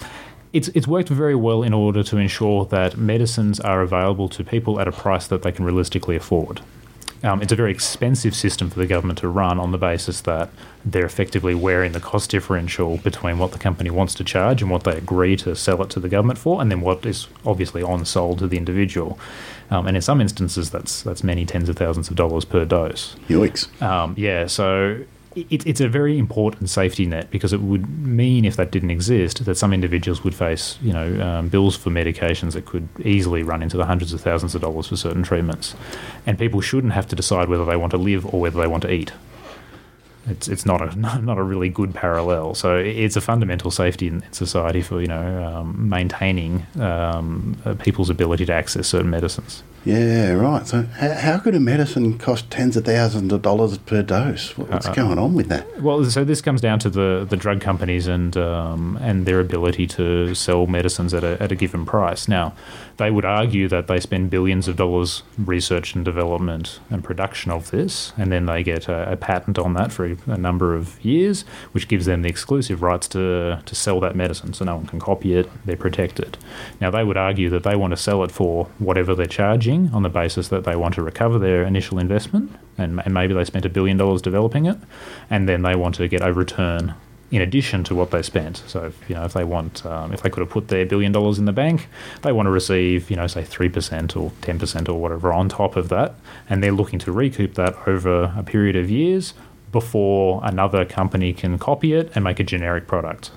[0.54, 4.80] it's it's worked very well in order to ensure that medicines are available to people
[4.80, 6.62] at a price that they can realistically afford.
[7.24, 10.50] Um, it's a very expensive system for the government to run on the basis that
[10.84, 14.86] they're effectively wearing the cost differential between what the company wants to charge and what
[14.86, 18.06] they agree to sell it to the government for, and then what is obviously on
[18.06, 19.20] sold to the individual.
[19.70, 23.16] Um, and in some instances, that's that's many tens of thousands of dollars per dose.
[23.30, 23.82] Yoicks.
[23.82, 25.04] Um, yeah, so
[25.36, 29.46] it, it's a very important safety net because it would mean if that didn't exist
[29.46, 33.64] that some individuals would face you know um, bills for medications that could easily run
[33.64, 35.76] into the hundreds of thousands of dollars for certain treatments,
[36.26, 38.84] and people shouldn't have to decide whether they want to live or whether they want
[38.84, 39.14] to eat.
[40.28, 42.54] It's it's not a not a really good parallel.
[42.54, 48.10] So it's a fundamental safety in society for you know um, maintaining um, uh, people's
[48.10, 49.64] ability to access certain medicines.
[49.84, 50.68] Yeah, right.
[50.68, 54.56] So how, how could a medicine cost tens of thousands of dollars per dose?
[54.58, 55.82] What's Uh, going on with that?
[55.82, 59.88] Well, so this comes down to the, the drug companies and um, and their ability
[59.88, 62.28] to sell medicines at a, at a given price.
[62.28, 62.54] Now,
[62.98, 67.72] they would argue that they spend billions of dollars research and development and production of
[67.72, 71.04] this, and then they get a, a patent on that for a, a number of
[71.04, 74.86] years, which gives them the exclusive rights to to sell that medicine, so no one
[74.86, 75.50] can copy it.
[75.66, 76.38] They're protected.
[76.80, 80.04] Now, they would argue that they want to sell it for whatever they're charging on
[80.04, 83.66] the basis that they want to recover their initial investment, and, and maybe they spent
[83.66, 84.78] a billion dollars developing it,
[85.30, 86.96] and then they want to get a return
[87.32, 88.62] in addition to what they spent.
[88.68, 91.40] So, you know, if they want, um, if they could have put their billion dollars
[91.40, 91.88] in the bank,
[92.22, 95.48] they want to receive, you know, say three percent or ten percent or whatever on
[95.50, 96.14] top of that,
[96.50, 99.34] and they're looking to recoup that over a period of years
[99.72, 103.32] before another company can copy it and make a generic product.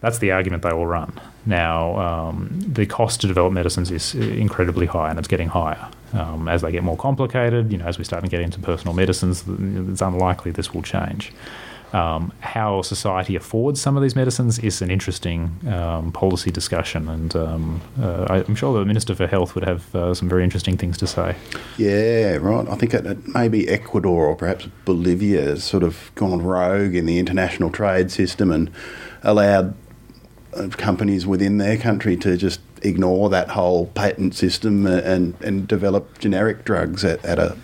[0.00, 1.18] That's the argument they will run.
[1.44, 6.46] Now, um, the cost to develop medicines is incredibly high, and it's getting higher um,
[6.48, 7.72] as they get more complicated.
[7.72, 11.32] You know, as we start to get into personal medicines, it's unlikely this will change.
[11.92, 17.34] Um, how society affords some of these medicines is an interesting um, policy discussion, and
[17.34, 20.98] um, uh, I'm sure the Minister for Health would have uh, some very interesting things
[20.98, 21.34] to say.
[21.78, 22.68] Yeah, right.
[22.68, 27.06] I think it, it maybe Ecuador or perhaps Bolivia has sort of gone rogue in
[27.06, 28.70] the international trade system and
[29.22, 29.74] allowed
[30.54, 35.68] uh, companies within their country to just ignore that whole patent system and, and, and
[35.68, 37.56] develop generic drugs at, at a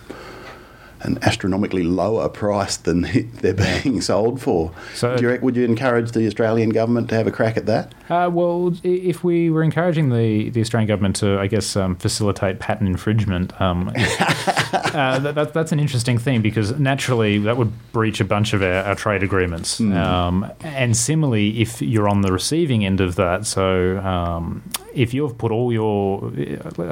[1.05, 3.01] an astronomically lower price than
[3.41, 4.71] they're being sold for.
[4.93, 7.93] So- you, would you encourage the Australian government to have a crack at that?
[8.09, 12.59] Uh, well, if we were encouraging the, the Australian government to, I guess, um, facilitate
[12.59, 18.19] patent infringement, um, uh, that, that, that's an interesting thing because naturally that would breach
[18.19, 19.79] a bunch of our, our trade agreements.
[19.79, 25.37] Um, and similarly, if you're on the receiving end of that, so um, if you've
[25.37, 26.31] put all your,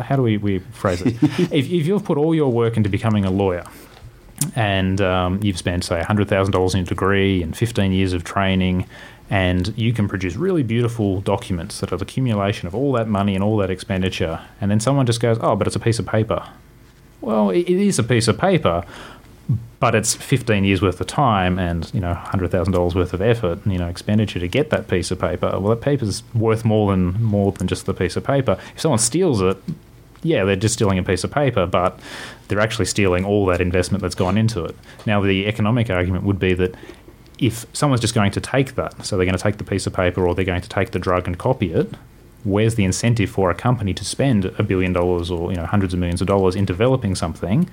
[0.02, 1.16] how do we, we phrase it?
[1.24, 3.64] if, if you've put all your work into becoming a lawyer,
[4.56, 8.88] and um, you've spent say $100,000 in a degree and 15 years of training
[9.30, 13.36] and you can produce really beautiful documents that are the accumulation of all that money
[13.36, 14.42] and all that expenditure.
[14.62, 16.48] And then someone just goes oh but it's a piece of paper.
[17.22, 18.84] Well it is a piece of paper
[19.80, 23.74] but it's 15 years worth of time and you know $100,000 worth of effort and
[23.74, 25.50] you know expenditure to get that piece of paper.
[25.60, 28.58] Well that paper's worth more than more than just the piece of paper.
[28.76, 29.58] If someone steals it
[30.24, 32.00] yeah, they're just stealing a piece of paper, but
[32.48, 34.76] they're actually stealing all that investment that's gone into it.
[35.06, 36.76] Now, the economic argument would be that
[37.40, 39.94] if someone's just going to take that, so they're going to take the piece of
[39.94, 41.94] paper or they're going to take the drug and copy it,
[42.44, 45.94] where's the incentive for a company to spend a billion dollars or you know hundreds
[45.94, 47.70] of millions of dollars in developing something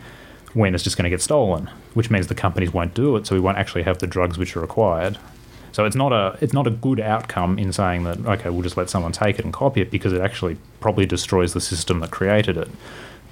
[0.52, 3.34] when it's just going to get stolen, which means the companies won't do it, so
[3.34, 5.16] we won't actually have the drugs which are required.
[5.72, 8.76] So it's not a it's not a good outcome in saying that okay we'll just
[8.76, 12.10] let someone take it and copy it because it actually probably destroys the system that
[12.10, 12.68] created it.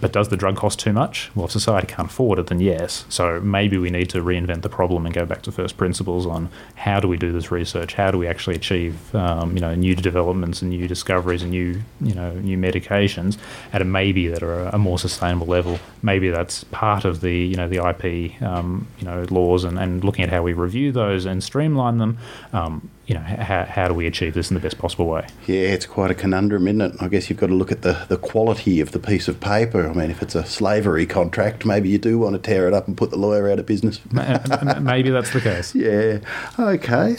[0.00, 1.30] But does the drug cost too much?
[1.34, 3.04] Well, if society can't afford it, then yes.
[3.08, 6.50] So maybe we need to reinvent the problem and go back to first principles on
[6.76, 7.94] how do we do this research?
[7.94, 11.82] How do we actually achieve, um, you know, new developments and new discoveries and new,
[12.00, 13.38] you know, new medications
[13.72, 15.80] at a maybe that are a more sustainable level?
[16.02, 20.04] Maybe that's part of the, you know, the IP, um, you know, laws and, and
[20.04, 22.18] looking at how we review those and streamline them.
[22.52, 25.26] Um, you know, how, how do we achieve this in the best possible way?
[25.46, 26.92] Yeah, it's quite a conundrum, isn't it?
[27.00, 29.88] I guess you've got to look at the, the quality of the piece of paper.
[29.88, 32.86] I mean, if it's a slavery contract, maybe you do want to tear it up
[32.86, 33.98] and put the lawyer out of business.
[34.12, 35.74] maybe that's the case.
[35.74, 36.18] Yeah,
[36.58, 37.16] okay.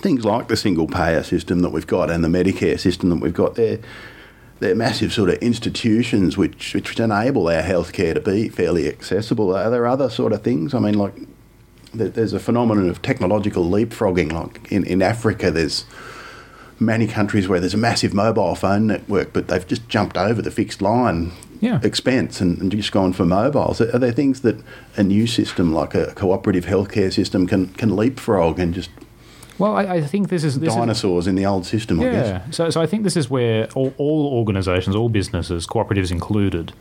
[0.00, 3.32] Things like the single payer system that we've got and the Medicare system that we've
[3.32, 3.78] got there.
[4.58, 9.56] They're massive sort of institutions which, which enable our healthcare to be fairly accessible.
[9.56, 10.74] Are there other sort of things?
[10.74, 11.14] I mean, like
[11.92, 14.32] there's a phenomenon of technological leapfrogging.
[14.32, 15.84] Like in, in Africa, there's
[16.78, 20.50] many countries where there's a massive mobile phone network, but they've just jumped over the
[20.50, 21.78] fixed line yeah.
[21.82, 23.80] expense and, and, just gone for mobiles.
[23.80, 24.62] Are there things that
[24.96, 28.90] a new system like a cooperative healthcare system can, can leapfrog and just
[29.58, 32.00] well, I, I, think this is this dinosaurs is, in the old system.
[32.00, 36.72] Yeah, so so I think this is where all, all organisations, all businesses, cooperatives included,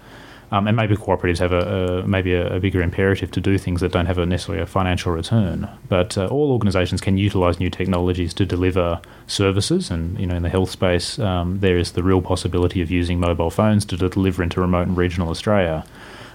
[0.52, 3.82] um, and maybe cooperatives have a, a maybe a, a, bigger imperative to do things
[3.82, 5.70] that don't have a necessarily a financial return.
[5.88, 10.44] But uh, all organisations can utilise new technologies to deliver services, and you know in
[10.44, 14.44] the health space, um, there is the real possibility of using mobile phones to deliver
[14.44, 15.86] into remote and regional Australia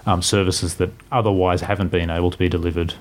[0.07, 2.95] um, services that otherwise haven't been able to be delivered.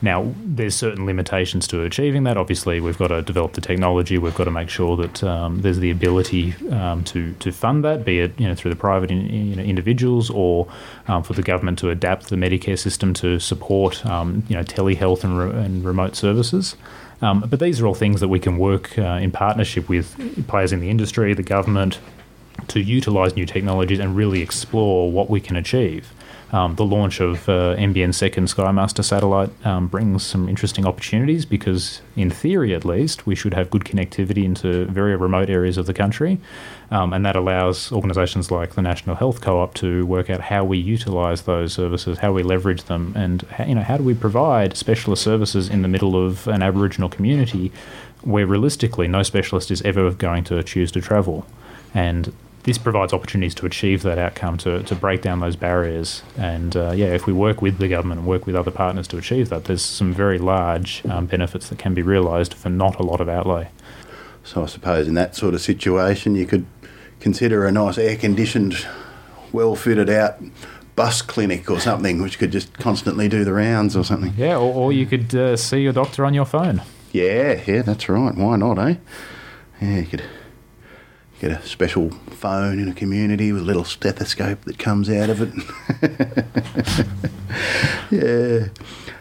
[0.00, 2.36] Now, there's certain limitations to achieving that.
[2.36, 4.16] Obviously, we've got to develop the technology.
[4.16, 8.04] We've got to make sure that um, there's the ability um, to to fund that,
[8.04, 10.68] be it you know through the private in, you know, individuals or
[11.08, 15.24] um, for the government to adapt the Medicare system to support um, you know telehealth
[15.24, 16.76] and, re- and remote services.
[17.20, 20.72] Um, but these are all things that we can work uh, in partnership with players
[20.72, 21.98] in the industry, the government,
[22.68, 26.12] to utilise new technologies and really explore what we can achieve.
[26.50, 31.44] Um, the launch of uh, NBN's second Sky Muster satellite um, brings some interesting opportunities
[31.44, 35.84] because, in theory at least, we should have good connectivity into very remote areas of
[35.84, 36.38] the country.
[36.90, 40.78] Um, and that allows organisations like the National Health Co-op to work out how we
[40.78, 45.22] utilise those services, how we leverage them, and you know how do we provide specialist
[45.22, 47.70] services in the middle of an Aboriginal community
[48.22, 51.46] where realistically no specialist is ever going to choose to travel.
[51.94, 52.32] And
[52.68, 56.22] this provides opportunities to achieve that outcome, to, to break down those barriers.
[56.36, 59.16] And uh, yeah, if we work with the government and work with other partners to
[59.16, 63.02] achieve that, there's some very large um, benefits that can be realised for not a
[63.02, 63.70] lot of outlay.
[64.44, 66.66] So I suppose in that sort of situation, you could
[67.20, 68.86] consider a nice air conditioned,
[69.50, 70.38] well fitted out
[70.94, 74.34] bus clinic or something, which could just constantly do the rounds or something.
[74.36, 76.82] Yeah, or, or you could uh, see your doctor on your phone.
[77.12, 78.34] Yeah, yeah, that's right.
[78.34, 78.96] Why not, eh?
[79.80, 80.22] Yeah, you could
[81.40, 85.42] get a special phone in a community with a little stethoscope that comes out of
[85.42, 85.52] it.
[88.10, 88.68] yeah.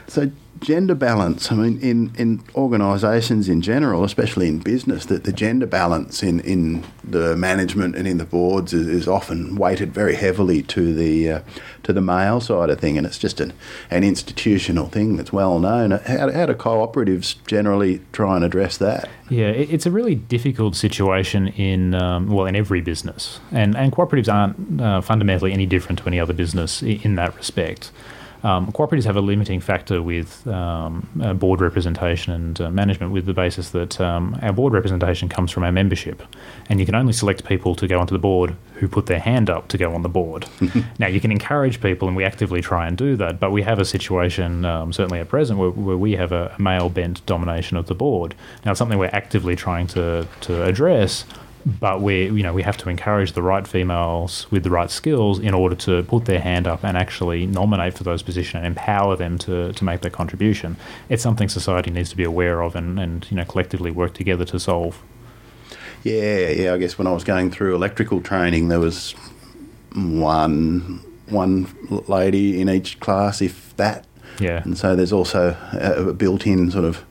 [0.08, 1.52] So gender balance.
[1.52, 6.40] I mean, in, in organisations in general, especially in business, that the gender balance in,
[6.42, 11.32] in the management and in the boards is, is often weighted very heavily to the
[11.32, 11.42] uh,
[11.84, 13.54] to the male side of thing, and it's just an,
[13.90, 15.92] an institutional thing that's well known.
[15.92, 19.10] How, how do cooperatives generally try and address that?
[19.30, 24.32] Yeah, it's a really difficult situation in um, well in every business, and and cooperatives
[24.32, 27.92] aren't uh, fundamentally any different to any other business in that respect.
[28.44, 33.26] Um, cooperatives have a limiting factor with um, uh, board representation and uh, management with
[33.26, 36.22] the basis that um, our board representation comes from our membership.
[36.70, 39.50] And you can only select people to go onto the board who put their hand
[39.50, 40.46] up to go on the board.
[41.00, 43.80] now, you can encourage people, and we actively try and do that, but we have
[43.80, 47.88] a situation, um, certainly at present, where, where we have a male bent domination of
[47.88, 48.36] the board.
[48.64, 51.26] Now, it's something we're actively trying to, to address
[51.80, 55.38] but we you know we have to encourage the right females with the right skills
[55.38, 59.18] in order to put their hand up and actually nominate for those positions and empower
[59.18, 60.78] them to, to make their contribution.
[61.10, 64.46] It's something society needs to be aware of and, and you know collectively work together
[64.46, 65.04] to solve.
[66.04, 66.74] Yeah, yeah.
[66.74, 69.14] I guess when I was going through electrical training, there was
[69.94, 71.68] one one
[72.08, 74.06] lady in each class, if that.
[74.40, 74.62] Yeah.
[74.64, 77.04] And so there's also a built-in sort of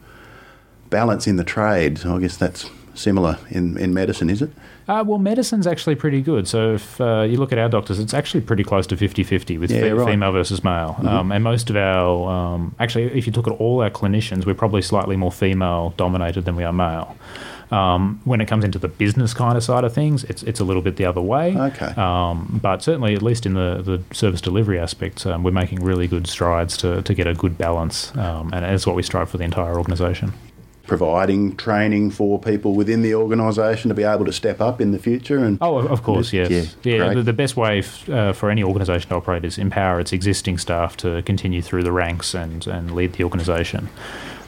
[0.89, 1.99] balance in the trade.
[1.99, 4.51] So I guess that's similar in, in medicine, is it?
[4.89, 6.47] Uh, well, medicine's actually pretty good.
[6.47, 9.59] So if uh, you look at our doctors, it's actually pretty close to 50 50
[9.59, 10.11] with yeah, fe- right.
[10.11, 10.95] female versus male.
[10.99, 11.09] Mm-hmm.
[11.09, 14.55] Um, and most of our, um, actually, if you look at all our clinicians, we're
[14.55, 17.17] probably slightly more female dominated than we are male.
[17.71, 20.65] Um, when it comes into the business kind of side of things, it's it's a
[20.65, 21.57] little bit the other way.
[21.57, 21.93] Okay.
[21.97, 26.07] Um, but certainly, at least in the, the service delivery aspect, um, we're making really
[26.07, 29.39] good strides to, to get a good balance, um, and that's what we strive for
[29.39, 30.33] the entire organisation.
[30.87, 34.99] Providing training for people within the organisation to be able to step up in the
[34.99, 36.51] future and Oh, of course, yes.
[36.85, 39.99] yeah, Yeah, the, the best way f- uh, for any organisation to operate is empower
[39.99, 43.89] its existing staff to continue through the ranks and, and lead the organisation.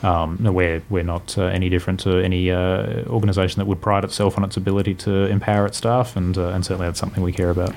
[0.04, 4.38] Um, we're, we're not uh, any different to any uh, organisation that would pride itself
[4.38, 7.50] on its ability to empower its staff, and, uh, and certainly that's something we care
[7.50, 7.74] about.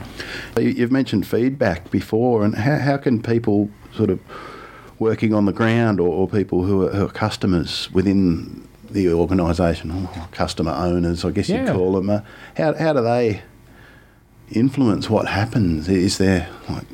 [0.56, 4.20] You- You've mentioned feedback before, and how, how can people sort of
[5.02, 9.90] working on the ground or, or people who are, who are customers within the organisation,
[9.90, 12.22] or customer owners, I guess you'd call them, uh,
[12.56, 13.42] how, how do they
[14.52, 15.90] influence what happens?
[15.90, 16.86] Is there like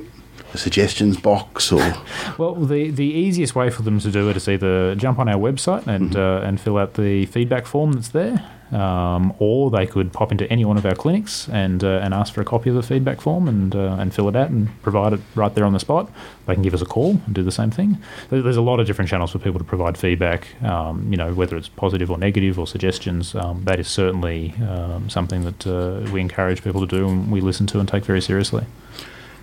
[0.53, 1.79] a suggestions box or
[2.37, 5.39] Well, the, the easiest way for them to do it is either jump on our
[5.39, 10.13] website and uh, and fill out the feedback form that's there, um, or they could
[10.13, 12.75] pop into any one of our clinics and uh, and ask for a copy of
[12.75, 15.73] the feedback form and uh, and fill it out and provide it right there on
[15.73, 16.09] the spot.
[16.45, 17.97] They can give us a call and do the same thing.
[18.29, 20.61] There's a lot of different channels for people to provide feedback.
[20.63, 23.35] Um, you know, whether it's positive or negative or suggestions.
[23.35, 27.41] Um, that is certainly um, something that uh, we encourage people to do and we
[27.41, 28.65] listen to and take very seriously.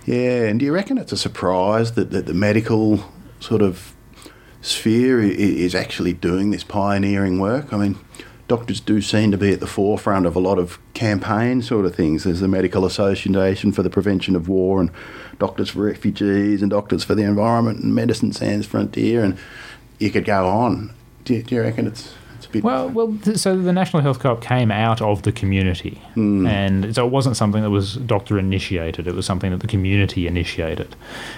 [0.05, 3.03] Yeah, and do you reckon it's a surprise that, that the medical
[3.39, 3.95] sort of
[4.61, 7.73] sphere is actually doing this pioneering work?
[7.73, 7.97] I mean,
[8.47, 11.95] doctors do seem to be at the forefront of a lot of campaign sort of
[11.95, 12.23] things.
[12.23, 14.91] There's the Medical Association for the Prevention of War, and
[15.39, 19.37] Doctors for Refugees, and Doctors for the Environment, and Medicine Sans Frontier, and
[19.97, 20.93] you could go on.
[21.23, 22.13] Do you, do you reckon it's,
[22.61, 22.63] bit.
[22.63, 23.17] Well, well.
[23.35, 26.01] So the National Health Co-op came out of the community,
[26.47, 29.07] and so it wasn't something that was doctor initiated.
[29.07, 30.95] It was something that the community initiated.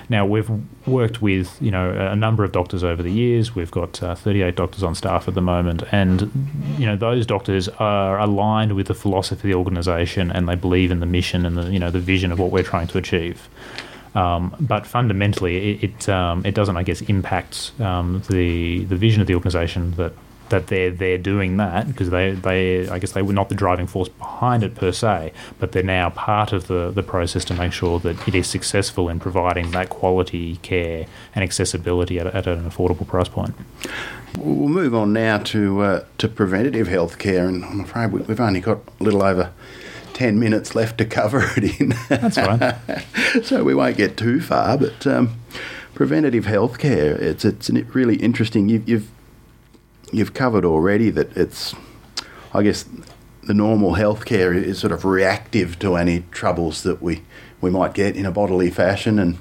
[0.09, 0.49] Now we've
[0.85, 3.55] worked with you know a number of doctors over the years.
[3.55, 6.31] We've got uh, 38 doctors on staff at the moment, and
[6.77, 10.91] you know those doctors are aligned with the philosophy of the organisation, and they believe
[10.91, 13.49] in the mission and the you know the vision of what we're trying to achieve.
[14.17, 19.21] Um, but fundamentally, it it, um, it doesn't, I guess, impact um, the the vision
[19.21, 20.13] of the organisation that
[20.49, 23.87] that they're they're doing that because they, they I guess they were not the driving
[23.87, 27.73] force behind it per se, but they're now part of the, the process to make
[27.73, 32.69] sure that it is successful in providing that quality care and accessibility at, at an
[32.69, 33.55] affordable price point.
[34.37, 38.39] We'll move on now to uh, to preventative health care, and I'm afraid we- we've
[38.39, 39.51] only got a little over
[40.13, 41.93] 10 minutes left to cover it in.
[42.09, 42.75] That's fine.
[43.43, 45.39] so we won't get too far, but um,
[45.93, 48.67] preventative health care, it's, it's really interesting.
[48.67, 49.07] You've, you've,
[50.11, 51.75] you've covered already that it's,
[52.53, 52.85] I guess,
[53.43, 57.23] the normal healthcare is sort of reactive to any troubles that we,
[57.61, 59.19] we might get in a bodily fashion.
[59.19, 59.37] And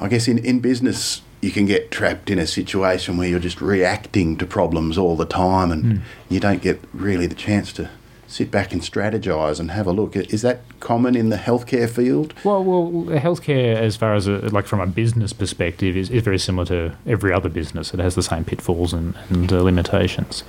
[0.00, 3.60] I guess in, in business, you can get trapped in a situation where you're just
[3.60, 6.04] reacting to problems all the time and hmm.
[6.28, 7.90] you don't get really the chance to
[8.32, 10.16] sit back and strategize and have a look.
[10.16, 12.32] Is that common in the healthcare field?
[12.44, 16.38] Well, well, healthcare, as far as a, like from a business perspective, is, is very
[16.38, 17.92] similar to every other business.
[17.92, 20.44] It has the same pitfalls and, and uh, limitations.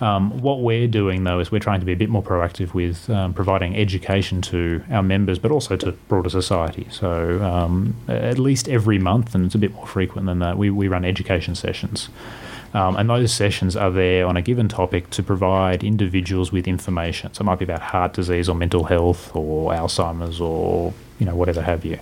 [0.00, 3.10] Um, what we're doing, though, is we're trying to be a bit more proactive with
[3.10, 6.86] um, providing education to our members, but also to broader society.
[6.90, 10.70] So, um, at least every month, and it's a bit more frequent than that, we,
[10.70, 12.08] we run education sessions.
[12.74, 17.32] Um, and those sessions are there on a given topic to provide individuals with information.
[17.32, 21.34] So it might be about heart disease or mental health or Alzheimer's or you know
[21.34, 21.98] whatever have you.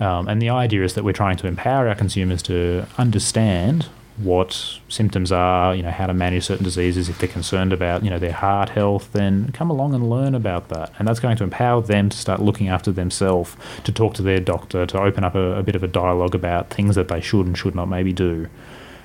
[0.00, 3.88] Um, and the idea is that we're trying to empower our consumers to understand
[4.18, 7.08] what symptoms are, you know, how to manage certain diseases.
[7.08, 10.68] If they're concerned about, you know, their heart health, then come along and learn about
[10.70, 10.92] that.
[10.98, 14.40] And that's going to empower them to start looking after themselves, to talk to their
[14.40, 17.46] doctor, to open up a, a bit of a dialogue about things that they should
[17.46, 18.48] and should not maybe do.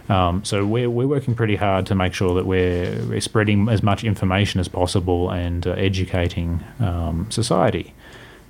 [0.09, 3.81] Um, so we're, we're working pretty hard to make sure that we're, we're spreading as
[3.81, 7.93] much information as possible and uh, educating um, society.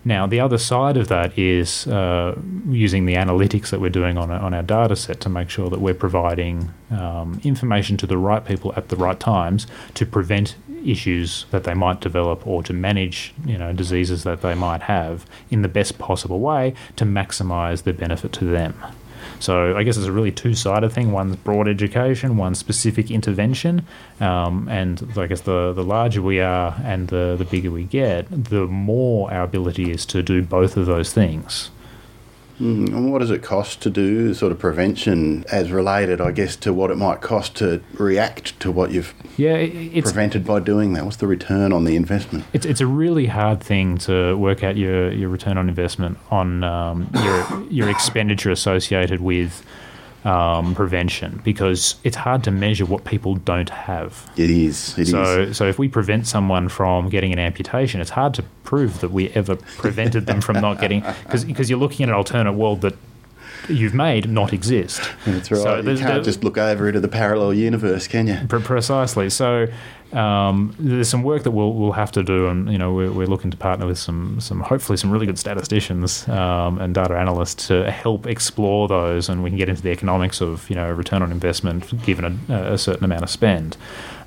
[0.06, 2.38] Now, the other side of that is uh,
[2.68, 5.80] using the analytics that we're doing on, on our data set to make sure that
[5.80, 11.46] we're providing um, information to the right people at the right times to prevent issues
[11.52, 15.62] that they might develop or to manage you know diseases that they might have in
[15.62, 18.76] the best possible way to maximize the benefit to them.
[19.44, 21.12] So I guess it's a really two-sided thing.
[21.12, 23.86] One's broad education, one's specific intervention,
[24.22, 28.26] um, and I guess the the larger we are and the the bigger we get,
[28.32, 31.72] the more our ability is to do both of those things.
[32.60, 36.56] Mm, and what does it cost to do sort of prevention as related, I guess,
[36.58, 40.60] to what it might cost to react to what you've Yeah, it, it's prevented by
[40.60, 41.06] doing that?
[41.06, 42.46] What's the return on the investment?
[42.54, 46.64] It's, it's a really hard thing to work out your, your return on investment on
[46.64, 49.64] um, your your expenditure associated with
[50.26, 54.30] um, prevention because it's hard to measure what people don't have.
[54.38, 54.98] It is.
[54.98, 55.12] It is.
[55.12, 59.12] So, so if we prevent someone from getting an amputation, it's hard to prove that
[59.12, 62.96] we ever prevented them from not getting because you're looking at an alternate world that
[63.70, 65.02] you've made not exist.
[65.26, 65.62] That's right.
[65.62, 68.40] So you can't just look over into the parallel universe, can you?
[68.48, 69.30] Pre- Precisely.
[69.30, 69.68] So
[70.14, 73.28] um, there's some work that we'll we'll have to do, and you know we're, we're
[73.28, 77.68] looking to partner with some some hopefully some really good statisticians um, and data analysts
[77.68, 81.22] to help explore those, and we can get into the economics of you know return
[81.22, 83.76] on investment given a, a certain amount of spend.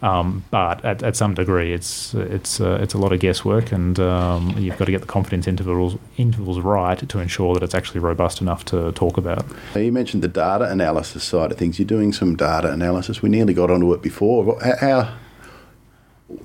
[0.02, 3.98] Um, but at, at some degree, it's it's uh, it's a lot of guesswork, and
[3.98, 8.00] um, you've got to get the confidence intervals intervals right to ensure that it's actually
[8.00, 9.44] robust enough to talk about.
[9.74, 11.78] You mentioned the data analysis side of things.
[11.78, 13.22] You're doing some data analysis.
[13.22, 14.58] We nearly got onto it before.
[14.60, 15.12] How, how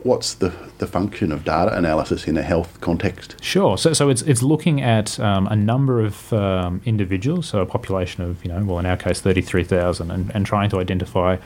[0.03, 3.35] what's the, the function of data analysis in a health context?
[3.41, 3.77] Sure.
[3.77, 8.23] So, so it's it's looking at um, a number of um, individuals, so a population
[8.23, 11.37] of you know, well, in our case, thirty three thousand, and, and trying to identify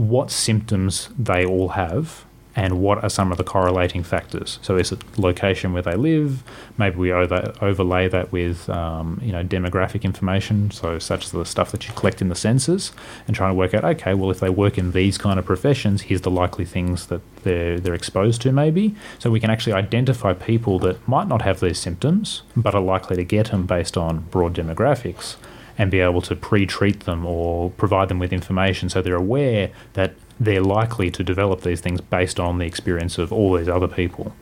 [0.00, 2.24] what symptoms they all have
[2.56, 4.58] and what are some of the correlating factors.
[4.62, 6.42] So, is it location where they live?
[6.78, 11.44] Maybe we over, overlay that with um, you know demographic information, so such as the
[11.44, 12.92] stuff that you collect in the census,
[13.26, 16.02] and trying to work out okay, well, if they work in these kind of professions,
[16.02, 18.96] here's the likely things that they're they're exposed to, maybe.
[19.18, 23.16] So we can actually identify people that might not have these symptoms, but are likely
[23.16, 25.36] to get them based on broad demographics
[25.80, 30.12] and be able to pre-treat them or provide them with information so they're aware that
[30.38, 34.34] they're likely to develop these things based on the experience of all these other people.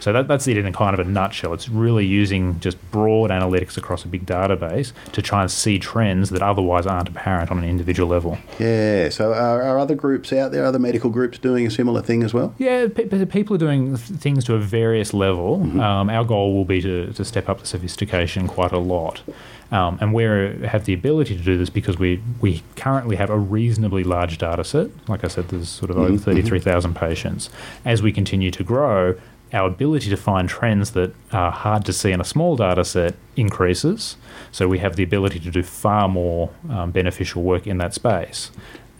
[0.00, 1.52] So that, that's it in a kind of a nutshell.
[1.52, 6.30] It's really using just broad analytics across a big database to try and see trends
[6.30, 8.38] that otherwise aren't apparent on an individual level.
[8.60, 9.08] Yeah.
[9.08, 12.32] So are, are other groups out there, other medical groups doing a similar thing as
[12.32, 12.54] well?
[12.58, 15.54] Yeah, pe- pe- people are doing things to a various level.
[15.80, 19.22] Um, our goal will be to, to step up the sophistication quite a lot.
[19.70, 23.38] Um, and we have the ability to do this because we, we currently have a
[23.38, 24.88] reasonably large data set.
[25.08, 27.50] Like I said, there's sort of over 33,000 patients.
[27.84, 29.14] As we continue to grow,
[29.52, 33.14] our ability to find trends that are hard to see in a small data set
[33.36, 34.16] increases.
[34.52, 38.50] So we have the ability to do far more um, beneficial work in that space.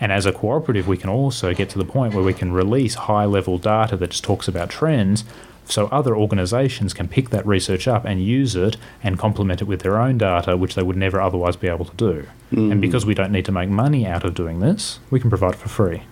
[0.00, 2.94] And as a cooperative, we can also get to the point where we can release
[2.94, 5.24] high level data that just talks about trends
[5.68, 9.80] so other organizations can pick that research up and use it and complement it with
[9.82, 12.26] their own data, which they would never otherwise be able to do.
[12.50, 15.52] And because we don't need to make money out of doing this, we can provide
[15.54, 16.02] it for free.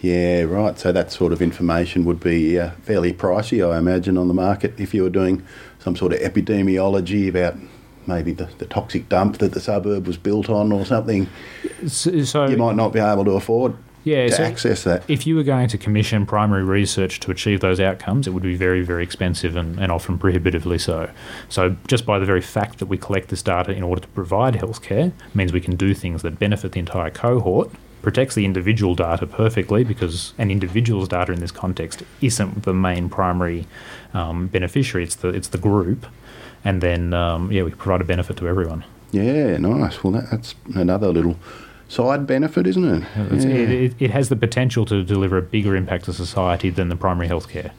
[0.00, 0.78] Yeah, right.
[0.78, 4.78] So that sort of information would be uh, fairly pricey, I imagine, on the market
[4.78, 5.42] if you were doing
[5.78, 7.54] some sort of epidemiology about
[8.06, 11.28] maybe the, the toxic dump that the suburb was built on or something.
[11.86, 15.02] So, so You might not be able to afford yeah, to so access that.
[15.08, 18.54] if you were going to commission primary research to achieve those outcomes, it would be
[18.54, 21.10] very, very expensive and, and often prohibitively so.
[21.48, 24.54] So, just by the very fact that we collect this data in order to provide
[24.54, 27.70] healthcare means we can do things that benefit the entire cohort,
[28.02, 33.08] protects the individual data perfectly because an individual's data in this context isn't the main
[33.08, 33.66] primary
[34.12, 36.06] um, beneficiary, it's the, it's the group.
[36.66, 38.84] And then, um, yeah, we provide a benefit to everyone.
[39.12, 40.02] Yeah, nice.
[40.04, 41.36] Well, that, that's another little
[41.88, 43.04] side benefit, isn't it?
[43.16, 43.50] Yeah.
[43.50, 47.28] It, it, has the potential to deliver a bigger impact to society than the primary
[47.28, 47.72] healthcare.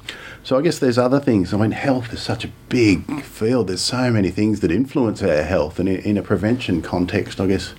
[0.44, 1.54] So I guess there's other things.
[1.54, 3.68] I mean, health is such a big field.
[3.68, 7.48] There's so many things that influence our health, and in, in a prevention context, I
[7.48, 7.74] guess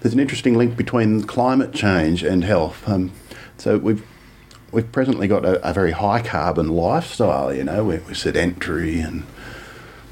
[0.00, 2.88] there's an interesting link between climate change and health.
[2.88, 3.12] Um,
[3.58, 4.04] so we've
[4.72, 7.54] we've presently got a, a very high carbon lifestyle.
[7.54, 9.24] You know, we're, we're sedentary and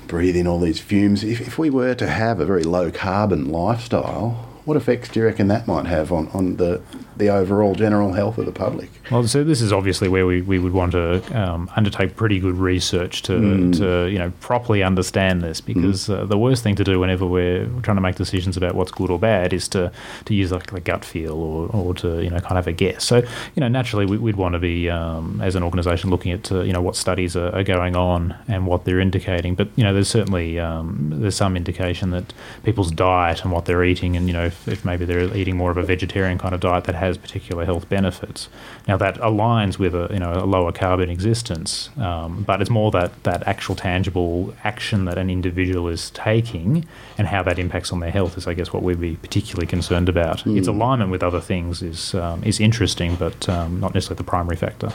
[0.07, 1.25] breathe in all these fumes.
[1.25, 5.27] If, if we were to have a very low carbon lifestyle, what effects do you
[5.27, 6.81] reckon that might have on, on the
[7.21, 8.91] the overall general health of the public?
[9.11, 12.57] Well, so this is obviously where we, we would want to um, undertake pretty good
[12.57, 16.99] research to, to you know properly understand this because uh, the worst thing to do
[16.99, 19.93] whenever we're trying to make decisions about what's good or bad is to,
[20.25, 22.73] to use like a gut feel or, or to you know kind of have a
[22.73, 23.05] guess.
[23.05, 26.51] So you know naturally we, we'd want to be um, as an organisation looking at
[26.51, 29.55] uh, you know what studies are, are going on and what they're indicating.
[29.55, 32.33] But you know there's certainly um, there's some indication that
[32.65, 35.71] people's diet and what they're eating and you know if, if maybe they're eating more
[35.71, 38.49] of a vegetarian kind of diet that has particular health benefits.
[38.89, 42.91] Now that aligns with a you know a lower carbon existence, um, but it's more
[42.93, 46.87] that that actual tangible action that an individual is taking
[47.19, 50.09] and how that impacts on their health is I guess what we'd be particularly concerned
[50.09, 50.47] about.
[50.47, 54.57] Its alignment with other things is um, is interesting, but um, not necessarily the primary
[54.57, 54.93] factor.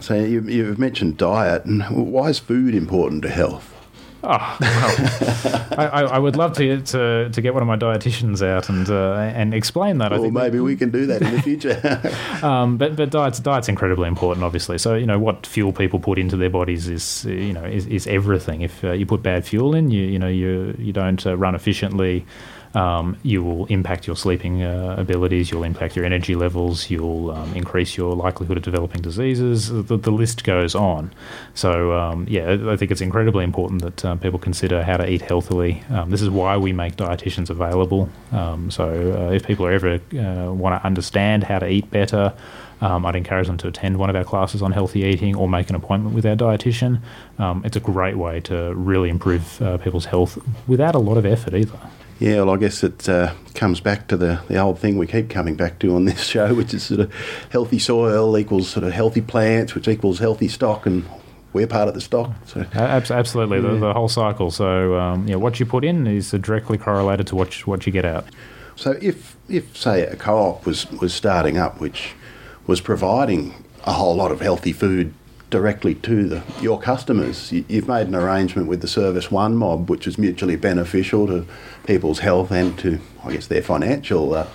[0.00, 3.74] So you, you've mentioned diet, and why is food important to health?
[4.24, 8.68] Oh, well, I, I, would love to, to to get one of my dietitians out
[8.68, 10.12] and uh, and explain that.
[10.12, 11.78] Or think maybe we can do that in the future.
[12.42, 14.78] Um, but but diet's diet's incredibly important, obviously.
[14.78, 18.06] So you know what fuel people put into their bodies is you know is, is
[18.06, 18.60] everything.
[18.62, 21.54] If uh, you put bad fuel in, you you know you you don't uh, run
[21.54, 22.24] efficiently.
[22.74, 27.54] Um, you will impact your sleeping uh, abilities, you'll impact your energy levels, you'll um,
[27.54, 29.68] increase your likelihood of developing diseases.
[29.68, 31.12] The, the list goes on.
[31.54, 35.22] So, um, yeah, I think it's incredibly important that uh, people consider how to eat
[35.22, 35.82] healthily.
[35.90, 38.08] Um, this is why we make dietitians available.
[38.32, 42.34] Um, so, uh, if people ever uh, want to understand how to eat better,
[42.80, 45.68] um, I'd encourage them to attend one of our classes on healthy eating or make
[45.68, 47.00] an appointment with our dietitian.
[47.38, 51.26] Um, it's a great way to really improve uh, people's health without a lot of
[51.26, 51.78] effort either.
[52.18, 55.30] Yeah, well, I guess it uh, comes back to the, the old thing we keep
[55.30, 57.14] coming back to on this show, which is sort of
[57.50, 61.04] healthy soil equals sort of healthy plants, which equals healthy stock, and
[61.52, 62.32] we're part of the stock.
[62.46, 63.70] So absolutely, yeah.
[63.70, 64.50] the, the, whole cycle.
[64.50, 68.04] So um, yeah, what you put in is directly correlated to what what you get
[68.04, 68.26] out.
[68.74, 72.14] So if if say a co-op was was starting up, which
[72.66, 75.14] was providing a whole lot of healthy food
[75.50, 77.52] directly to the, your customers.
[77.52, 81.46] You, have made an arrangement with the Service One mob, which is mutually beneficial to
[81.86, 84.46] people's health and to, I guess, their financial uh,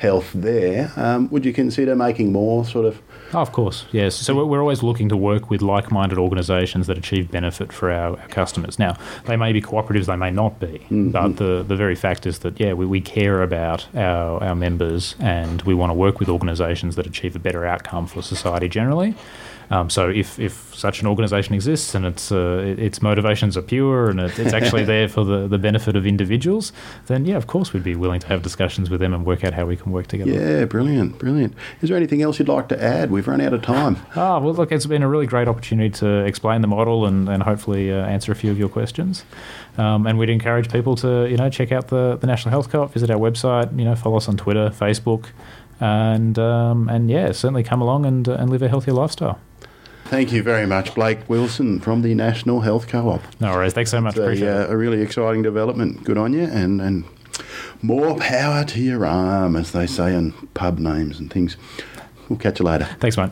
[0.00, 0.92] health there.
[0.96, 3.00] Um, would you consider making more sort of?
[3.32, 4.16] Oh, of course, yes.
[4.16, 8.28] So we're always looking to work with like-minded organisations that achieve benefit for our, our,
[8.28, 8.78] customers.
[8.78, 8.96] Now,
[9.26, 11.10] they may be cooperatives, they may not be, mm-hmm.
[11.10, 15.14] but the, the very fact is that yeah, we, we care about our, our members
[15.20, 19.14] and we want to work with organisations that achieve a better outcome for society generally.
[19.70, 24.10] Um, so if, if such an organisation exists and its uh, its motivations are pure
[24.10, 26.72] and it's actually there for the, the benefit of individuals,
[27.06, 29.54] then yeah, of course we'd be willing to have discussions with them and work out
[29.54, 30.30] how we can work together.
[30.30, 31.54] Yeah, brilliant, brilliant.
[31.82, 33.10] Is there anything else you'd like to add?
[33.10, 33.96] We've run out of time.
[34.16, 37.42] Ah, well, look, it's been a really great opportunity to explain the model and, and
[37.42, 39.24] hopefully uh, answer a few of your questions.
[39.78, 42.92] Um, and we'd encourage people to you know check out the, the National Health Co-op,
[42.92, 45.26] visit our website, you know, follow us on Twitter, Facebook,
[45.80, 49.38] and um, and yeah, certainly come along and uh, and live a healthier lifestyle.
[50.04, 53.22] Thank you very much, Blake Wilson from the National Health Co-op.
[53.40, 53.72] No worries.
[53.74, 54.14] Thanks so much.
[54.16, 54.70] It's Appreciate a, it.
[54.70, 56.02] a really exciting development.
[56.04, 57.04] Good on you, and and
[57.80, 61.56] more power to your arm, as they say in pub names and things.
[62.28, 62.84] We'll catch you later.
[63.00, 63.30] Thanks, mate.